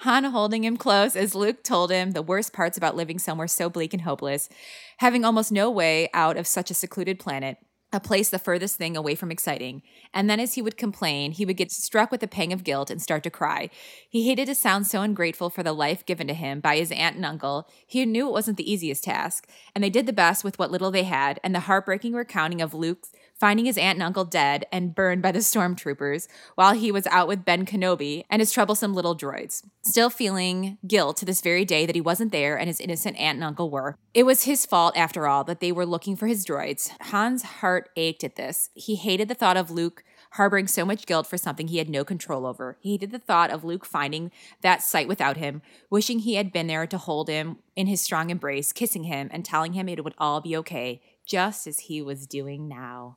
Han 0.00 0.24
holding 0.24 0.64
him 0.64 0.76
close 0.76 1.16
as 1.16 1.34
Luke 1.34 1.62
told 1.62 1.90
him 1.90 2.10
the 2.10 2.20
worst 2.20 2.52
parts 2.52 2.76
about 2.76 2.96
living 2.96 3.18
somewhere 3.18 3.48
so 3.48 3.70
bleak 3.70 3.94
and 3.94 4.02
hopeless, 4.02 4.50
having 4.98 5.24
almost 5.24 5.50
no 5.50 5.70
way 5.70 6.10
out 6.12 6.36
of 6.36 6.46
such 6.46 6.70
a 6.70 6.74
secluded 6.74 7.18
planet, 7.18 7.56
a 7.92 8.00
place 8.00 8.28
the 8.28 8.38
furthest 8.38 8.76
thing 8.76 8.96
away 8.96 9.14
from 9.14 9.30
exciting. 9.30 9.82
And 10.12 10.28
then 10.28 10.40
as 10.40 10.54
he 10.54 10.62
would 10.62 10.76
complain, 10.76 11.32
he 11.32 11.44
would 11.44 11.56
get 11.56 11.70
struck 11.70 12.10
with 12.10 12.22
a 12.22 12.28
pang 12.28 12.52
of 12.52 12.64
guilt 12.64 12.90
and 12.90 13.00
start 13.00 13.22
to 13.22 13.30
cry. 13.30 13.70
He 14.08 14.26
hated 14.26 14.46
to 14.46 14.54
sound 14.54 14.86
so 14.86 15.02
ungrateful 15.02 15.50
for 15.50 15.62
the 15.62 15.72
life 15.72 16.04
given 16.04 16.26
to 16.26 16.34
him 16.34 16.60
by 16.60 16.76
his 16.76 16.90
aunt 16.90 17.16
and 17.16 17.24
uncle. 17.24 17.68
He 17.86 18.04
knew 18.04 18.28
it 18.28 18.32
wasn't 18.32 18.56
the 18.56 18.70
easiest 18.70 19.04
task, 19.04 19.48
and 19.74 19.82
they 19.82 19.90
did 19.90 20.06
the 20.06 20.12
best 20.12 20.42
with 20.42 20.58
what 20.58 20.70
little 20.70 20.90
they 20.90 21.04
had, 21.04 21.40
and 21.44 21.54
the 21.54 21.60
heartbreaking 21.60 22.12
recounting 22.12 22.60
of 22.60 22.74
Luke 22.74 23.06
finding 23.38 23.66
his 23.66 23.78
aunt 23.78 23.96
and 23.96 24.02
uncle 24.02 24.24
dead 24.24 24.64
and 24.72 24.94
burned 24.94 25.22
by 25.22 25.32
the 25.32 25.40
stormtroopers 25.40 26.26
while 26.54 26.74
he 26.74 26.90
was 26.90 27.06
out 27.08 27.28
with 27.28 27.44
Ben 27.44 27.66
Kenobi 27.66 28.24
and 28.30 28.40
his 28.40 28.52
troublesome 28.52 28.94
little 28.94 29.16
droids. 29.16 29.62
Still 29.82 30.10
feeling 30.10 30.78
guilt 30.86 31.16
to 31.18 31.24
this 31.24 31.40
very 31.40 31.64
day 31.64 31.86
that 31.86 31.94
he 31.94 32.00
wasn't 32.00 32.32
there 32.32 32.58
and 32.58 32.68
his 32.68 32.80
innocent 32.80 33.16
aunt 33.18 33.36
and 33.36 33.44
uncle 33.44 33.70
were. 33.70 33.96
It 34.14 34.24
was 34.24 34.44
his 34.44 34.64
fault, 34.64 34.96
after 34.96 35.26
all, 35.26 35.44
that 35.44 35.60
they 35.60 35.72
were 35.72 35.86
looking 35.86 36.16
for 36.16 36.26
his 36.26 36.44
droids. 36.46 36.90
Han's 37.00 37.42
heart 37.42 37.90
ached 37.96 38.24
at 38.24 38.36
this. 38.36 38.70
He 38.74 38.96
hated 38.96 39.28
the 39.28 39.34
thought 39.34 39.56
of 39.56 39.70
Luke 39.70 40.02
harboring 40.32 40.66
so 40.66 40.84
much 40.84 41.06
guilt 41.06 41.26
for 41.26 41.38
something 41.38 41.68
he 41.68 41.78
had 41.78 41.88
no 41.88 42.04
control 42.04 42.46
over. 42.46 42.76
He 42.80 42.92
hated 42.92 43.10
the 43.10 43.18
thought 43.18 43.50
of 43.50 43.64
Luke 43.64 43.86
finding 43.86 44.30
that 44.60 44.82
sight 44.82 45.08
without 45.08 45.36
him, 45.36 45.62
wishing 45.90 46.20
he 46.20 46.34
had 46.34 46.52
been 46.52 46.66
there 46.66 46.86
to 46.86 46.98
hold 46.98 47.28
him 47.28 47.58
in 47.74 47.86
his 47.86 48.00
strong 48.00 48.30
embrace, 48.30 48.72
kissing 48.72 49.04
him 49.04 49.28
and 49.32 49.44
telling 49.44 49.72
him 49.72 49.88
it 49.88 50.04
would 50.04 50.14
all 50.18 50.40
be 50.40 50.56
okay, 50.56 51.00
just 51.24 51.66
as 51.66 51.80
he 51.80 52.02
was 52.02 52.26
doing 52.26 52.68
now. 52.68 53.16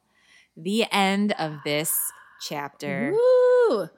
The 0.62 0.86
end 0.92 1.34
of 1.40 1.58
this 1.64 1.98
chapter. 2.42 3.12
Woo! 3.14 3.90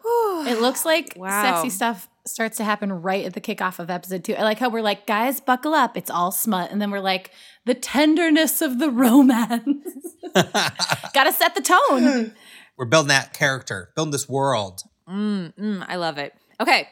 It 0.47 0.61
looks 0.61 0.85
like 0.85 1.13
Wow. 1.17 1.41
sexy 1.41 1.69
stuff 1.69 2.07
starts 2.25 2.57
to 2.57 2.63
happen 2.63 2.91
right 2.91 3.25
at 3.25 3.33
the 3.33 3.41
kickoff 3.41 3.79
of 3.79 3.89
episode 3.89 4.23
two. 4.23 4.35
I 4.35 4.43
like 4.43 4.59
how 4.59 4.69
we're 4.69 4.83
like, 4.83 5.07
guys, 5.07 5.39
buckle 5.39 5.73
up. 5.73 5.97
It's 5.97 6.11
all 6.11 6.31
smut. 6.31 6.71
And 6.71 6.79
then 6.79 6.91
we're 6.91 6.99
like, 6.99 7.31
the 7.65 7.73
tenderness 7.73 8.61
of 8.61 8.77
the 8.77 8.89
romance. 8.91 9.87
Gotta 11.13 11.31
set 11.33 11.55
the 11.55 11.61
tone. 11.61 12.33
We're 12.77 12.85
building 12.85 13.07
that 13.09 13.33
character, 13.33 13.91
building 13.95 14.11
this 14.11 14.29
world. 14.29 14.81
Mm, 15.09 15.53
mm, 15.55 15.85
I 15.87 15.95
love 15.95 16.17
it. 16.19 16.33
Okay. 16.59 16.87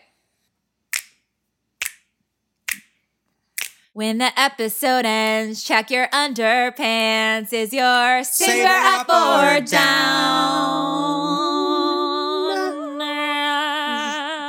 When 3.99 4.17
the 4.17 4.31
episode 4.39 5.03
ends, 5.05 5.62
check 5.62 5.91
your 5.91 6.07
underpants. 6.07 7.51
Is 7.51 7.73
your 7.73 8.23
saber 8.23 8.51
Saber 8.53 8.69
up 8.69 9.09
up 9.09 9.09
or 9.09 9.57
or 9.57 9.59
down? 9.59 9.99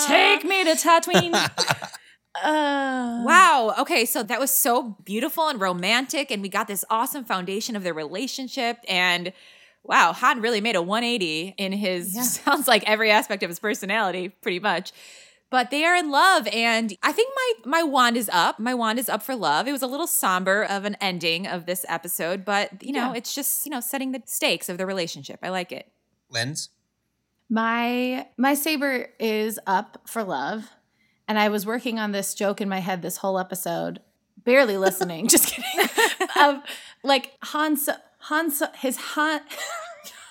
Take 0.06 0.44
me 0.44 0.62
to 0.62 0.76
Tatooine. 0.76 1.34
uh, 2.44 3.22
Wow. 3.24 3.74
Okay. 3.80 4.04
So 4.04 4.22
that 4.22 4.38
was 4.38 4.52
so 4.52 4.96
beautiful 5.04 5.48
and 5.48 5.60
romantic. 5.60 6.30
And 6.30 6.42
we 6.42 6.48
got 6.48 6.68
this 6.68 6.84
awesome 6.88 7.24
foundation 7.24 7.74
of 7.74 7.82
their 7.82 7.92
relationship. 7.92 8.76
And 8.88 9.32
wow, 9.82 10.12
Han 10.12 10.42
really 10.42 10.60
made 10.60 10.76
a 10.76 10.82
180 10.82 11.56
in 11.58 11.72
his, 11.72 12.14
Yeah. 12.14 12.22
sounds 12.44 12.68
like 12.68 12.88
every 12.88 13.10
aspect 13.10 13.42
of 13.42 13.50
his 13.50 13.58
personality, 13.58 14.28
pretty 14.28 14.60
much. 14.60 14.92
But 15.50 15.70
they 15.70 15.84
are 15.84 15.96
in 15.96 16.10
love. 16.12 16.46
And 16.52 16.96
I 17.02 17.10
think 17.12 17.32
my, 17.34 17.78
my 17.78 17.82
wand 17.82 18.16
is 18.16 18.30
up. 18.32 18.60
My 18.60 18.72
wand 18.72 18.98
is 19.00 19.08
up 19.08 19.20
for 19.22 19.34
love. 19.34 19.66
It 19.66 19.72
was 19.72 19.82
a 19.82 19.86
little 19.88 20.06
somber 20.06 20.62
of 20.62 20.84
an 20.84 20.96
ending 21.00 21.46
of 21.46 21.66
this 21.66 21.84
episode, 21.88 22.44
but 22.44 22.82
you 22.82 22.92
know, 22.92 23.10
Yeah. 23.12 23.16
it's 23.18 23.34
just, 23.34 23.66
you 23.66 23.70
know, 23.70 23.80
setting 23.80 24.12
the 24.12 24.22
stakes 24.26 24.68
of 24.68 24.78
the 24.78 24.86
relationship. 24.86 25.40
I 25.42 25.48
like 25.48 25.72
it. 25.72 25.90
Lens? 26.30 26.68
My 27.48 28.28
my 28.36 28.54
saber 28.54 29.08
is 29.18 29.58
up 29.66 30.02
for 30.06 30.22
love, 30.22 30.70
and 31.26 31.36
I 31.36 31.48
was 31.48 31.66
working 31.66 31.98
on 31.98 32.12
this 32.12 32.32
joke 32.34 32.60
in 32.60 32.68
my 32.68 32.78
head 32.78 33.02
this 33.02 33.16
whole 33.16 33.40
episode, 33.40 34.00
barely 34.44 34.76
listening. 34.76 35.26
just 35.34 35.48
kidding. 35.48 35.88
of 36.40 36.58
like 37.02 37.32
Hans 37.42 37.88
Hans 38.20 38.62
his 38.76 38.96
Han 38.98 39.40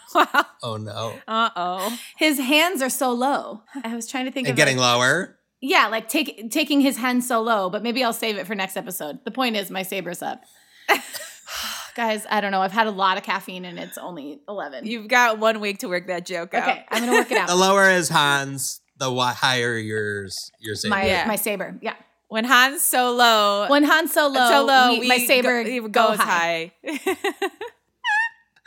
Wow. 0.15 0.45
Oh 0.63 0.78
no. 0.78 1.13
Uh 1.28 1.50
oh. 1.56 1.98
his 2.17 2.39
hands 2.39 2.82
are 2.82 2.89
so 2.89 3.12
low. 3.12 3.62
I 3.84 3.95
was 3.95 4.08
trying 4.08 4.26
to 4.26 4.32
think 4.32 4.48
And 4.48 4.54
of 4.54 4.58
getting 4.58 4.78
like, 4.78 4.98
lower. 4.98 5.38
Yeah, 5.62 5.88
like 5.88 6.08
take, 6.10 6.50
taking 6.52 6.80
his 6.82 6.98
hand 6.98 7.24
so 7.24 7.41
low, 7.41 7.69
but 7.69 7.84
maybe 7.84 8.04
I'll 8.04 8.13
save 8.13 8.38
it 8.38 8.48
for 8.48 8.56
next 8.56 8.78
episode. 8.78 9.19
The 9.26 9.32
point 9.32 9.56
is, 9.58 9.69
my 9.69 9.84
saber's 9.84 10.22
up. 10.22 10.41
Guys, 11.95 12.26
I 12.30 12.39
don't 12.39 12.52
know. 12.52 12.62
I've 12.62 12.72
had 12.72 12.88
a 12.88 12.91
lot 12.91 13.17
of 13.17 13.24
caffeine 13.24 13.65
and 13.65 13.78
it's 13.78 13.98
only 13.98 14.41
11. 14.48 14.86
You've 14.86 15.08
got 15.10 15.38
one 15.39 15.60
week 15.60 15.80
to 15.80 15.88
work 15.89 16.08
that 16.08 16.26
joke 16.26 16.54
out. 16.54 16.69
okay, 16.69 16.86
I'm 16.89 17.02
going 17.02 17.12
to 17.12 17.17
work 17.19 17.32
it 17.32 17.38
out. 17.38 17.50
The 17.50 17.56
lower 17.56 17.89
is 17.89 18.08
Hans, 18.10 18.80
the 18.98 19.13
higher 19.13 19.78
yours 19.78 20.36
your 20.62 20.76
saber. 20.76 20.95
my, 20.95 21.06
Yeah. 21.06 21.26
my 21.28 21.36
saber. 21.36 21.78
Yeah. 21.82 21.95
When 22.30 22.45
Han's 22.45 22.84
so 22.86 23.12
low, 23.12 23.67
When 23.69 23.84
Han's 23.84 24.13
so 24.13 24.28
low, 24.28 24.50
so 24.50 24.65
low, 24.65 24.91
we- 24.93 25.00
we 25.02 25.08
my 25.08 25.17
saber 25.17 25.63
go, 25.63 25.82
goes 25.82 25.91
goes 25.91 26.17
high. 26.19 26.72
high. 26.86 27.17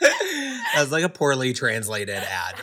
That's 0.75 0.91
like 0.91 1.03
a 1.03 1.09
poorly 1.09 1.53
translated 1.53 2.15
ad. 2.15 2.55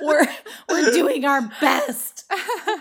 We're, 0.00 0.26
we're 0.68 0.90
doing 0.90 1.24
our 1.24 1.42
best. 1.60 2.30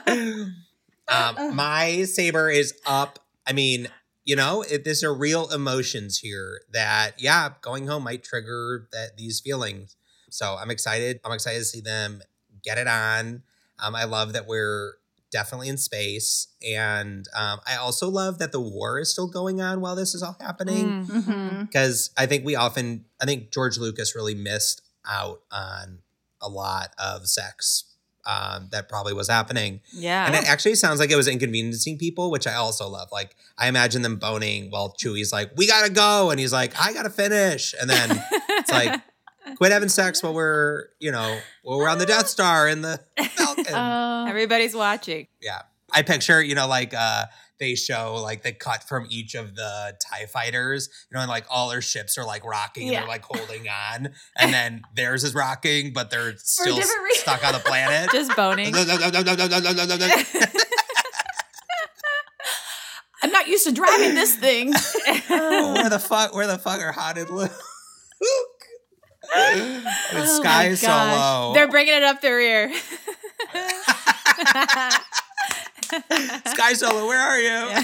um, 0.07 1.55
my 1.55 2.03
saber 2.03 2.49
is 2.49 2.73
up. 2.85 3.19
I 3.47 3.53
mean, 3.53 3.87
you 4.25 4.35
know, 4.35 4.61
it, 4.61 4.83
there's 4.83 5.03
are 5.03 5.13
real 5.13 5.49
emotions 5.49 6.17
here 6.17 6.61
that, 6.71 7.13
yeah, 7.17 7.51
going 7.61 7.87
home 7.87 8.03
might 8.03 8.23
trigger 8.23 8.87
that 8.91 9.17
these 9.17 9.39
feelings. 9.39 9.95
So 10.29 10.57
I'm 10.59 10.71
excited. 10.71 11.19
I'm 11.23 11.31
excited 11.31 11.59
to 11.59 11.65
see 11.65 11.81
them 11.81 12.21
get 12.63 12.77
it 12.77 12.87
on. 12.87 13.43
Um, 13.79 13.95
I 13.95 14.05
love 14.05 14.33
that 14.33 14.47
we're 14.47 14.93
definitely 15.33 15.67
in 15.67 15.77
space, 15.77 16.47
and 16.65 17.27
um, 17.35 17.59
I 17.67 17.75
also 17.75 18.07
love 18.07 18.39
that 18.39 18.53
the 18.53 18.61
war 18.61 18.99
is 18.99 19.11
still 19.11 19.27
going 19.27 19.59
on 19.59 19.81
while 19.81 19.95
this 19.95 20.15
is 20.15 20.23
all 20.23 20.37
happening. 20.39 21.05
Because 21.65 22.11
I 22.15 22.27
think 22.27 22.45
we 22.45 22.55
often, 22.55 23.05
I 23.21 23.25
think 23.25 23.51
George 23.51 23.77
Lucas 23.77 24.15
really 24.15 24.35
missed 24.35 24.81
out 25.05 25.41
on 25.51 25.99
a 26.41 26.47
lot 26.47 26.93
of 26.97 27.27
sex 27.27 27.85
um, 28.25 28.69
that 28.71 28.87
probably 28.87 29.13
was 29.13 29.29
happening. 29.29 29.81
Yeah. 29.91 30.25
And 30.25 30.35
it 30.35 30.45
actually 30.47 30.75
sounds 30.75 30.99
like 30.99 31.11
it 31.11 31.15
was 31.15 31.27
inconveniencing 31.27 31.97
people, 31.97 32.31
which 32.31 32.47
I 32.47 32.53
also 32.53 32.87
love. 32.87 33.09
Like, 33.11 33.35
I 33.57 33.67
imagine 33.67 34.01
them 34.01 34.17
boning 34.17 34.71
while 34.71 34.95
Chewie's 34.97 35.33
like, 35.33 35.51
we 35.57 35.67
gotta 35.67 35.91
go. 35.91 36.29
And 36.31 36.39
he's 36.39 36.53
like, 36.53 36.73
I 36.79 36.93
gotta 36.93 37.09
finish. 37.09 37.73
And 37.79 37.89
then 37.89 38.23
it's 38.49 38.71
like, 38.71 39.01
quit 39.55 39.71
having 39.71 39.89
sex 39.89 40.21
while 40.23 40.33
we're, 40.33 40.85
you 40.99 41.11
know, 41.11 41.39
while 41.63 41.77
we're 41.77 41.89
on 41.89 41.97
the 41.97 42.05
Death 42.05 42.27
Star 42.27 42.67
in 42.67 42.81
the 42.81 42.99
Falcon. 43.35 43.73
Uh, 43.73 44.25
Everybody's 44.27 44.75
watching. 44.75 45.27
yeah. 45.41 45.63
I 45.95 46.01
picture, 46.01 46.41
you 46.41 46.55
know, 46.55 46.67
like, 46.67 46.93
uh, 46.95 47.25
they 47.59 47.75
show 47.75 48.15
like 48.21 48.41
the 48.41 48.51
cut 48.51 48.83
from 48.83 49.05
each 49.09 49.35
of 49.35 49.55
the 49.55 49.95
TIE 49.99 50.25
fighters, 50.25 50.89
you 51.09 51.15
know, 51.15 51.21
and 51.21 51.29
like 51.29 51.45
all 51.51 51.69
their 51.69 51.81
ships 51.81 52.17
are 52.17 52.25
like 52.25 52.43
rocking 52.43 52.87
and 52.87 52.97
they're 52.97 53.07
like 53.07 53.23
holding 53.23 53.67
on. 53.69 54.09
And 54.37 54.51
then 54.53 54.81
theirs 54.95 55.23
is 55.23 55.35
rocking, 55.35 55.93
but 55.93 56.09
they're 56.09 56.35
still 56.37 56.75
different 56.75 57.13
stuck 57.13 57.45
on 57.45 57.53
the 57.53 57.59
planet. 57.59 58.09
Just 58.11 58.35
boning. 58.35 58.73
I'm 63.21 63.31
not 63.31 63.47
used 63.47 63.65
to 63.67 63.71
driving 63.71 64.15
this 64.15 64.35
thing. 64.35 64.73
Oh, 65.29 65.73
where 65.75 65.89
the 65.89 65.99
fuck? 65.99 66.33
Where 66.35 66.47
the 66.47 66.57
fuck 66.57 66.81
are 66.81 66.91
Han 66.91 67.17
and 67.17 67.29
Luke? 67.29 67.51
The 69.33 70.21
Oh 70.21 70.25
sky 70.41 70.63
my 70.63 70.65
is 70.69 70.79
so 70.81 70.87
gosh. 70.87 71.15
low. 71.17 71.53
They're 71.53 71.67
bringing 71.69 71.93
it 71.95 72.03
up 72.03 72.21
their 72.21 72.39
ear. 72.39 72.71
sky 76.47 76.73
solo. 76.73 77.07
Where 77.07 77.19
are 77.19 77.39
you? 77.39 77.83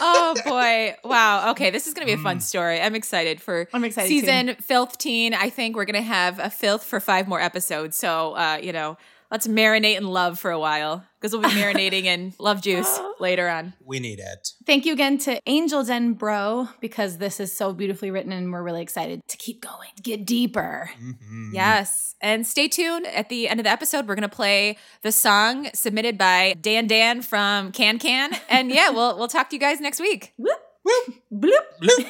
oh 0.00 0.34
boy. 0.46 0.96
Wow. 1.04 1.50
Okay, 1.52 1.70
this 1.70 1.86
is 1.86 1.94
going 1.94 2.06
to 2.06 2.14
be 2.14 2.18
a 2.20 2.22
fun 2.22 2.40
story. 2.40 2.80
I'm 2.80 2.94
excited 2.94 3.40
for 3.40 3.68
I'm 3.72 3.84
excited 3.84 4.08
too. 4.08 4.20
season 4.20 4.54
filth 4.56 4.98
teen. 4.98 5.34
I 5.34 5.50
think 5.50 5.76
we're 5.76 5.84
going 5.84 5.94
to 6.02 6.02
have 6.02 6.38
a 6.38 6.50
filth 6.50 6.84
for 6.84 7.00
5 7.00 7.28
more 7.28 7.40
episodes. 7.40 7.96
So, 7.96 8.34
uh, 8.34 8.58
you 8.62 8.72
know, 8.72 8.96
let's 9.30 9.46
marinate 9.46 9.96
in 9.96 10.06
love 10.06 10.38
for 10.38 10.50
a 10.50 10.58
while 10.58 11.04
because 11.20 11.32
we'll 11.32 11.42
be 11.42 11.48
marinating 11.48 12.04
in 12.04 12.32
love 12.38 12.62
juice 12.62 12.98
later 13.18 13.48
on. 13.48 13.74
We 13.84 14.00
need 14.00 14.18
it. 14.18 14.48
Thank 14.66 14.86
you 14.86 14.92
again 14.92 15.18
to 15.18 15.40
Angel 15.46 15.84
Den 15.84 16.14
Bro 16.14 16.68
because 16.80 17.18
this 17.18 17.40
is 17.40 17.54
so 17.56 17.72
beautifully 17.72 18.10
written 18.10 18.32
and 18.32 18.52
we're 18.52 18.62
really 18.62 18.82
excited 18.82 19.20
to 19.28 19.36
keep 19.36 19.60
going, 19.62 19.90
to 19.96 20.02
get 20.02 20.24
deeper. 20.26 20.90
Mhm. 21.00 21.50
Yes. 21.52 22.14
And 22.20 22.46
stay 22.46 22.68
tuned. 22.68 23.06
At 23.06 23.28
the 23.28 23.48
end 23.48 23.60
of 23.60 23.64
the 23.64 23.70
episode, 23.70 24.06
we're 24.08 24.14
going 24.14 24.28
to 24.28 24.34
play 24.34 24.76
the 25.02 25.12
song 25.12 25.68
submitted 25.74 26.16
by 26.18 26.54
Dan 26.60 26.86
Dan 26.86 27.22
from 27.22 27.72
Can 27.72 27.98
Can. 27.98 28.32
And 28.48 28.70
yeah, 28.70 28.90
we'll 28.96 29.16
we'll 29.18 29.28
talk 29.28 29.50
to 29.50 29.56
you 29.56 29.60
guys 29.60 29.80
next 29.80 30.00
week. 30.00 30.32
Whoop, 30.36 30.58
whoop, 30.84 31.14
bloop. 31.32 31.50
Bloop. 31.82 32.06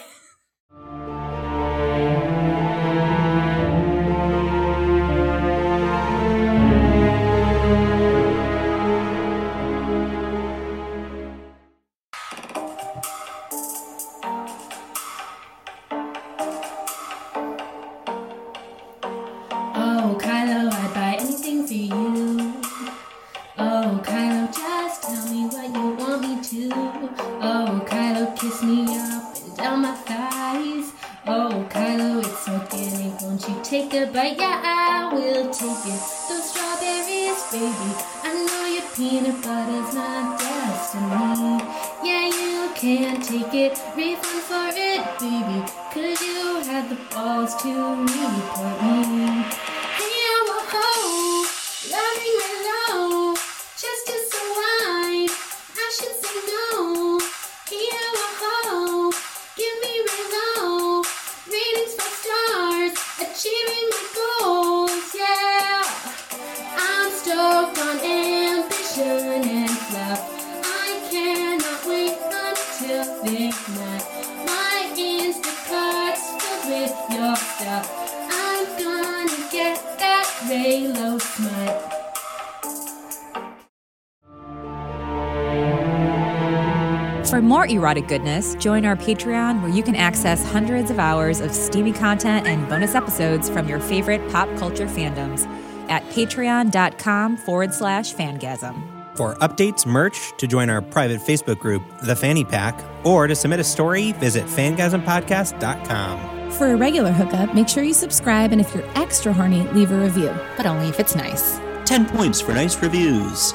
More 87.61 87.68
erotic 87.68 88.09
goodness, 88.09 88.55
join 88.55 88.87
our 88.87 88.96
Patreon 88.96 89.61
where 89.61 89.70
you 89.70 89.83
can 89.83 89.94
access 89.94 90.42
hundreds 90.42 90.90
of 90.90 90.99
hours 90.99 91.40
of 91.40 91.53
steamy 91.53 91.92
content 91.92 92.46
and 92.46 92.66
bonus 92.70 92.94
episodes 92.94 93.51
from 93.51 93.68
your 93.68 93.79
favorite 93.79 94.27
pop 94.31 94.49
culture 94.57 94.87
fandoms 94.87 95.46
at 95.90 96.03
patreon.com 96.05 97.37
forward 97.37 97.75
slash 97.75 98.14
fangasm. 98.14 98.83
For 99.14 99.35
updates, 99.40 99.85
merch, 99.85 100.33
to 100.38 100.46
join 100.46 100.70
our 100.70 100.81
private 100.81 101.20
Facebook 101.20 101.59
group, 101.59 101.83
The 102.03 102.16
Fanny 102.16 102.44
Pack, 102.44 102.83
or 103.05 103.27
to 103.27 103.37
submit 103.37 103.61
a 103.61 103.64
story, 103.64 104.12
visit 104.12 104.46
fangasmpodcast.com. 104.46 106.53
For 106.53 106.73
a 106.73 106.77
regular 106.79 107.12
hookup, 107.12 107.55
make 107.55 107.68
sure 107.68 107.83
you 107.83 107.92
subscribe, 107.92 108.53
and 108.53 108.61
if 108.62 108.75
you're 108.75 108.88
extra 108.94 109.35
horny, 109.35 109.64
leave 109.75 109.92
a 109.92 110.01
review. 110.01 110.35
but 110.57 110.64
only 110.64 110.88
if 110.88 110.99
it's 110.99 111.14
nice. 111.14 111.61
10 111.85 112.09
points 112.09 112.40
for 112.40 112.55
nice 112.55 112.81
reviews. 112.81 113.53